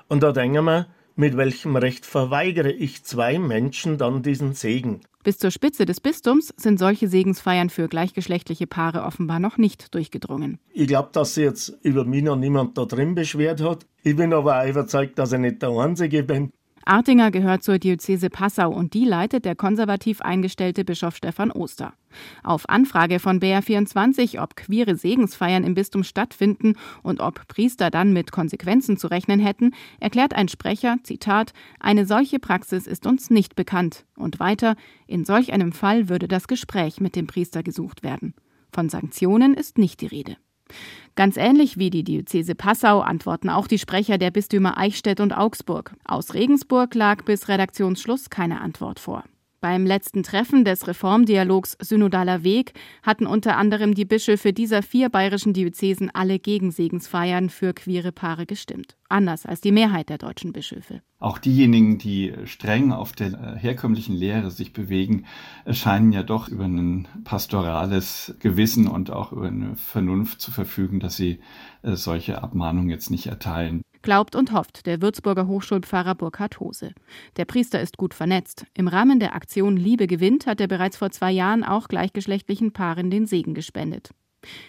Und 0.08 0.22
da 0.22 0.30
denken 0.30 0.64
wir, 0.64 0.86
mit 1.16 1.36
welchem 1.36 1.76
Recht 1.76 2.06
verweigere 2.06 2.70
ich 2.70 3.04
zwei 3.04 3.38
Menschen 3.38 3.98
dann 3.98 4.22
diesen 4.22 4.54
Segen? 4.54 5.00
Bis 5.24 5.38
zur 5.38 5.50
Spitze 5.50 5.86
des 5.86 6.02
Bistums 6.02 6.52
sind 6.58 6.78
solche 6.78 7.08
Segensfeiern 7.08 7.70
für 7.70 7.88
gleichgeschlechtliche 7.88 8.66
Paare 8.66 9.04
offenbar 9.04 9.40
noch 9.40 9.56
nicht 9.56 9.94
durchgedrungen. 9.94 10.58
Ich 10.70 10.86
glaube, 10.86 11.08
dass 11.12 11.32
sich 11.34 11.44
jetzt 11.44 11.78
über 11.80 12.04
mich 12.04 12.22
noch 12.22 12.36
niemand 12.36 12.76
da 12.76 12.84
drin 12.84 13.14
beschwert 13.14 13.62
hat. 13.62 13.86
Ich 14.02 14.16
bin 14.16 14.34
aber 14.34 14.60
auch 14.60 14.68
überzeugt, 14.68 15.18
dass 15.18 15.32
ich 15.32 15.38
nicht 15.38 15.62
der 15.62 15.70
Einzige 15.70 16.24
bin. 16.24 16.50
Artinger 16.86 17.30
gehört 17.30 17.62
zur 17.62 17.78
Diözese 17.78 18.30
Passau 18.30 18.70
und 18.70 18.94
die 18.94 19.04
leitet 19.04 19.44
der 19.44 19.56
konservativ 19.56 20.20
eingestellte 20.20 20.84
Bischof 20.84 21.16
Stefan 21.16 21.50
Oster. 21.50 21.94
Auf 22.42 22.68
Anfrage 22.68 23.18
von 23.18 23.40
BR24, 23.40 24.42
ob 24.42 24.56
queere 24.56 24.96
Segensfeiern 24.96 25.64
im 25.64 25.74
Bistum 25.74 26.04
stattfinden 26.04 26.74
und 27.02 27.20
ob 27.20 27.48
Priester 27.48 27.90
dann 27.90 28.12
mit 28.12 28.32
Konsequenzen 28.32 28.96
zu 28.98 29.08
rechnen 29.08 29.40
hätten, 29.40 29.72
erklärt 30.00 30.34
ein 30.34 30.48
Sprecher, 30.48 30.98
Zitat, 31.02 31.52
eine 31.80 32.06
solche 32.06 32.38
Praxis 32.38 32.86
ist 32.86 33.06
uns 33.06 33.30
nicht 33.30 33.56
bekannt. 33.56 34.04
Und 34.16 34.38
weiter, 34.38 34.76
in 35.06 35.24
solch 35.24 35.52
einem 35.52 35.72
Fall 35.72 36.08
würde 36.08 36.28
das 36.28 36.48
Gespräch 36.48 37.00
mit 37.00 37.16
dem 37.16 37.26
Priester 37.26 37.62
gesucht 37.62 38.02
werden. 38.02 38.34
Von 38.72 38.88
Sanktionen 38.88 39.54
ist 39.54 39.78
nicht 39.78 40.00
die 40.00 40.06
Rede. 40.06 40.36
Ganz 41.16 41.36
ähnlich 41.36 41.78
wie 41.78 41.90
die 41.90 42.02
Diözese 42.02 42.56
Passau 42.56 43.00
antworten 43.00 43.48
auch 43.48 43.68
die 43.68 43.78
Sprecher 43.78 44.18
der 44.18 44.32
Bistümer 44.32 44.76
Eichstätt 44.76 45.20
und 45.20 45.32
Augsburg. 45.32 45.94
Aus 46.04 46.34
Regensburg 46.34 46.94
lag 46.94 47.24
bis 47.24 47.48
Redaktionsschluss 47.48 48.30
keine 48.30 48.60
Antwort 48.60 48.98
vor. 48.98 49.22
Beim 49.64 49.86
letzten 49.86 50.22
Treffen 50.22 50.66
des 50.66 50.86
Reformdialogs 50.88 51.78
Synodaler 51.80 52.44
Weg 52.44 52.74
hatten 53.02 53.26
unter 53.26 53.56
anderem 53.56 53.94
die 53.94 54.04
Bischöfe 54.04 54.52
dieser 54.52 54.82
vier 54.82 55.08
bayerischen 55.08 55.54
Diözesen 55.54 56.10
alle 56.12 56.38
gegen 56.38 56.70
Segensfeiern 56.70 57.48
für 57.48 57.72
queere 57.72 58.12
Paare 58.12 58.44
gestimmt. 58.44 58.98
Anders 59.08 59.46
als 59.46 59.62
die 59.62 59.72
Mehrheit 59.72 60.10
der 60.10 60.18
deutschen 60.18 60.52
Bischöfe. 60.52 61.00
Auch 61.18 61.38
diejenigen, 61.38 61.96
die 61.96 62.34
streng 62.44 62.92
auf 62.92 63.12
der 63.12 63.28
äh, 63.28 63.58
herkömmlichen 63.58 64.14
Lehre 64.14 64.50
sich 64.50 64.74
bewegen, 64.74 65.24
scheinen 65.70 66.12
ja 66.12 66.22
doch 66.22 66.48
über 66.48 66.64
ein 66.64 67.08
pastorales 67.24 68.34
Gewissen 68.40 68.86
und 68.86 69.10
auch 69.10 69.32
über 69.32 69.46
eine 69.46 69.76
Vernunft 69.76 70.42
zu 70.42 70.50
verfügen, 70.50 71.00
dass 71.00 71.16
sie 71.16 71.38
solche 71.84 72.42
Abmahnungen 72.42 72.90
jetzt 72.90 73.10
nicht 73.10 73.26
erteilen 73.26 73.82
glaubt 74.04 74.36
und 74.36 74.52
hofft 74.52 74.86
der 74.86 75.02
Würzburger 75.02 75.48
Hochschulpfarrer 75.48 76.14
Burkhard 76.14 76.60
Hose. 76.60 76.92
Der 77.36 77.46
Priester 77.46 77.80
ist 77.80 77.96
gut 77.96 78.14
vernetzt. 78.14 78.66
Im 78.74 78.86
Rahmen 78.86 79.18
der 79.18 79.34
Aktion 79.34 79.76
Liebe 79.76 80.06
gewinnt 80.06 80.46
hat 80.46 80.60
er 80.60 80.68
bereits 80.68 80.96
vor 80.96 81.10
zwei 81.10 81.32
Jahren 81.32 81.64
auch 81.64 81.88
gleichgeschlechtlichen 81.88 82.72
Paaren 82.72 83.10
den 83.10 83.26
Segen 83.26 83.54
gespendet. 83.54 84.10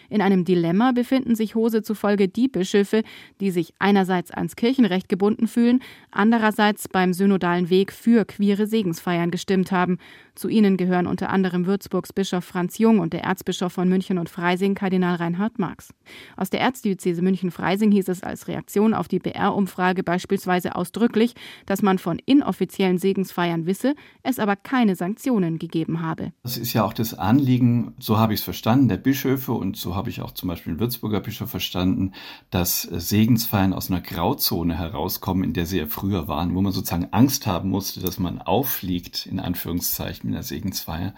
In 0.10 0.22
einem 0.22 0.46
Dilemma 0.46 0.92
befinden 0.92 1.36
sich 1.36 1.56
Hose 1.56 1.84
zufolge 1.84 2.28
die 2.28 2.48
Bischöfe, 2.48 3.04
die 3.40 3.52
sich 3.52 3.74
einerseits 3.80 4.32
ans 4.32 4.56
Kirchenrecht 4.56 5.10
gebunden 5.10 5.48
fühlen, 5.48 5.82
andererseits 6.12 6.88
beim 6.88 7.14
synodalen 7.14 7.70
Weg 7.70 7.92
für 7.92 8.26
queere 8.26 8.68
Segensfeiern 8.68 9.32
gestimmt 9.32 9.72
haben. 9.72 9.98
Zu 10.36 10.50
ihnen 10.50 10.76
gehören 10.76 11.08
unter 11.08 11.30
anderem 11.30 11.66
Würzburgs 11.66 12.12
Bischof 12.12 12.44
Franz 12.44 12.78
Jung 12.78 13.00
und 13.00 13.14
der 13.14 13.24
Erzbischof 13.24 13.72
von 13.72 13.88
München 13.88 14.18
und 14.18 14.30
Freising, 14.30 14.76
Kardinal 14.76 15.16
Reinhard 15.16 15.60
Marx. 15.60 15.94
Aus 16.36 16.50
der 16.50 16.60
Erzdiözese 16.60 17.22
München-Freising 17.22 17.92
hieß 17.92 18.10
es 18.10 18.22
als 18.22 18.48
Reaktion 18.48 18.94
auf 18.94 19.08
die 19.08 19.20
BR-Umfrage 19.20 20.04
beispielsweise 20.04 20.76
ausdrücklich, 20.76 21.36
dass 21.66 21.82
man 21.82 22.00
von 22.00 22.20
inoffiziellen 22.26 22.98
Segensfeiern 22.98 23.66
wisse, 23.66 23.96
es 24.24 24.40
aber 24.40 24.56
keine 24.56 24.96
Sanktionen 24.96 25.58
gegeben 25.58 26.02
habe. 26.02 26.34
Das 26.44 26.58
ist 26.58 26.74
ja 26.74 26.84
auch 26.84 26.94
das 26.94 27.14
Anliegen, 27.14 27.94
so 28.00 28.18
habe 28.18 28.34
ich 28.34 28.42
es 28.42 28.44
verstanden, 28.44 28.90
der 28.90 28.98
Bischöfe 28.98 29.54
und 29.54 29.65
so 29.74 29.96
habe 29.96 30.10
ich 30.10 30.22
auch 30.22 30.32
zum 30.32 30.50
Beispiel 30.50 30.74
den 30.74 30.80
Würzburger 30.80 31.20
Bischof 31.20 31.50
verstanden, 31.50 32.14
dass 32.50 32.84
Segensfeiern 32.84 33.74
aus 33.74 33.90
einer 33.90 34.02
Grauzone 34.02 34.78
herauskommen, 34.78 35.44
in 35.44 35.54
der 35.54 35.66
sie 35.66 35.80
ja 35.80 35.88
früher 35.88 36.28
waren, 36.28 36.54
wo 36.56 36.62
man 36.62 36.72
sozusagen 36.72 37.10
Angst 37.12 37.48
haben 37.48 37.70
musste, 37.70 38.02
dass 38.02 38.20
man 38.20 38.42
auffliegt, 38.42 39.26
in 39.26 39.40
Anführungszeichen, 39.40 40.30
in 40.30 40.34
der 40.34 40.44
Segensfeier. 40.44 41.16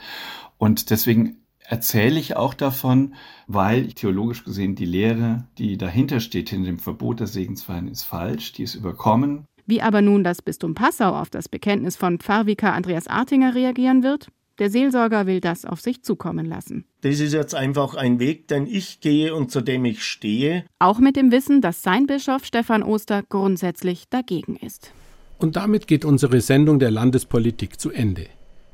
Und 0.58 0.90
deswegen 0.90 1.38
erzähle 1.60 2.20
ich 2.20 2.36
auch 2.36 2.54
davon, 2.54 3.16
weil 3.46 3.88
theologisch 3.94 4.44
gesehen 4.44 4.76
die 4.76 4.86
Lehre, 4.86 5.46
die 5.58 5.78
dahinter 5.78 6.20
steht, 6.20 6.50
hinter 6.50 6.68
dem 6.68 6.80
Verbot 6.80 7.20
der 7.20 7.28
Segensfeiern, 7.28 7.88
ist 7.88 8.04
falsch, 8.04 8.54
die 8.54 8.64
ist 8.64 8.76
überkommen. 8.76 9.46
Wie 9.66 9.82
aber 9.82 10.02
nun 10.02 10.24
das 10.24 10.42
Bistum 10.42 10.76
Passau 10.76 11.14
auf 11.14 11.30
das 11.30 11.50
Bekenntnis 11.50 11.98
von 11.98 12.20
Pfarrvikar 12.20 12.74
Andreas 12.74 13.08
Artinger 13.08 13.54
reagieren 13.54 14.02
wird? 14.02 14.30
Der 14.60 14.72
Seelsorger 14.72 15.28
will 15.28 15.40
das 15.40 15.66
auf 15.66 15.82
sich 15.82 16.04
zukommen 16.04 16.46
lassen. 16.46 16.86
Das 17.02 17.20
ist 17.20 17.34
jetzt 17.34 17.54
einfach 17.54 17.94
ein 17.94 18.20
Weg, 18.20 18.48
den 18.48 18.66
ich 18.66 19.02
gehe 19.02 19.36
und 19.36 19.52
zu 19.52 19.62
dem 19.62 19.86
ich 19.86 20.04
stehe. 20.04 20.66
Auch 20.80 21.00
mit 21.00 21.16
dem 21.16 21.32
Wissen, 21.32 21.62
dass 21.62 21.84
sein 21.84 22.08
Bischof 22.08 22.44
Stefan 22.44 22.82
Oster 22.82 23.24
grundsätzlich 23.24 24.10
dagegen 24.10 24.56
ist. 24.56 24.92
Und 25.38 25.56
damit 25.56 25.88
geht 25.88 26.06
unsere 26.06 26.42
Sendung 26.42 26.80
der 26.80 26.90
Landespolitik 26.90 27.80
zu 27.80 27.92
Ende. 27.92 28.26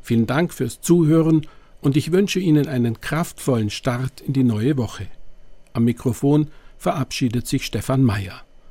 Vielen 0.02 0.26
Dank 0.26 0.54
fürs 0.54 0.80
Zuhören 0.80 1.48
und 1.82 1.98
ich 1.98 2.14
wünsche 2.14 2.40
Ihnen 2.40 2.68
einen 2.68 3.02
kraftvollen 3.02 3.70
Start 3.70 4.22
in 4.22 4.32
die 4.32 4.44
neue 4.44 4.78
Woche. 4.78 5.08
Am 5.74 5.84
Mikrofon 5.84 6.48
verabschiedet 6.78 7.48
sich 7.48 7.66
Stefan 7.66 8.04
Mayer. 8.04 8.42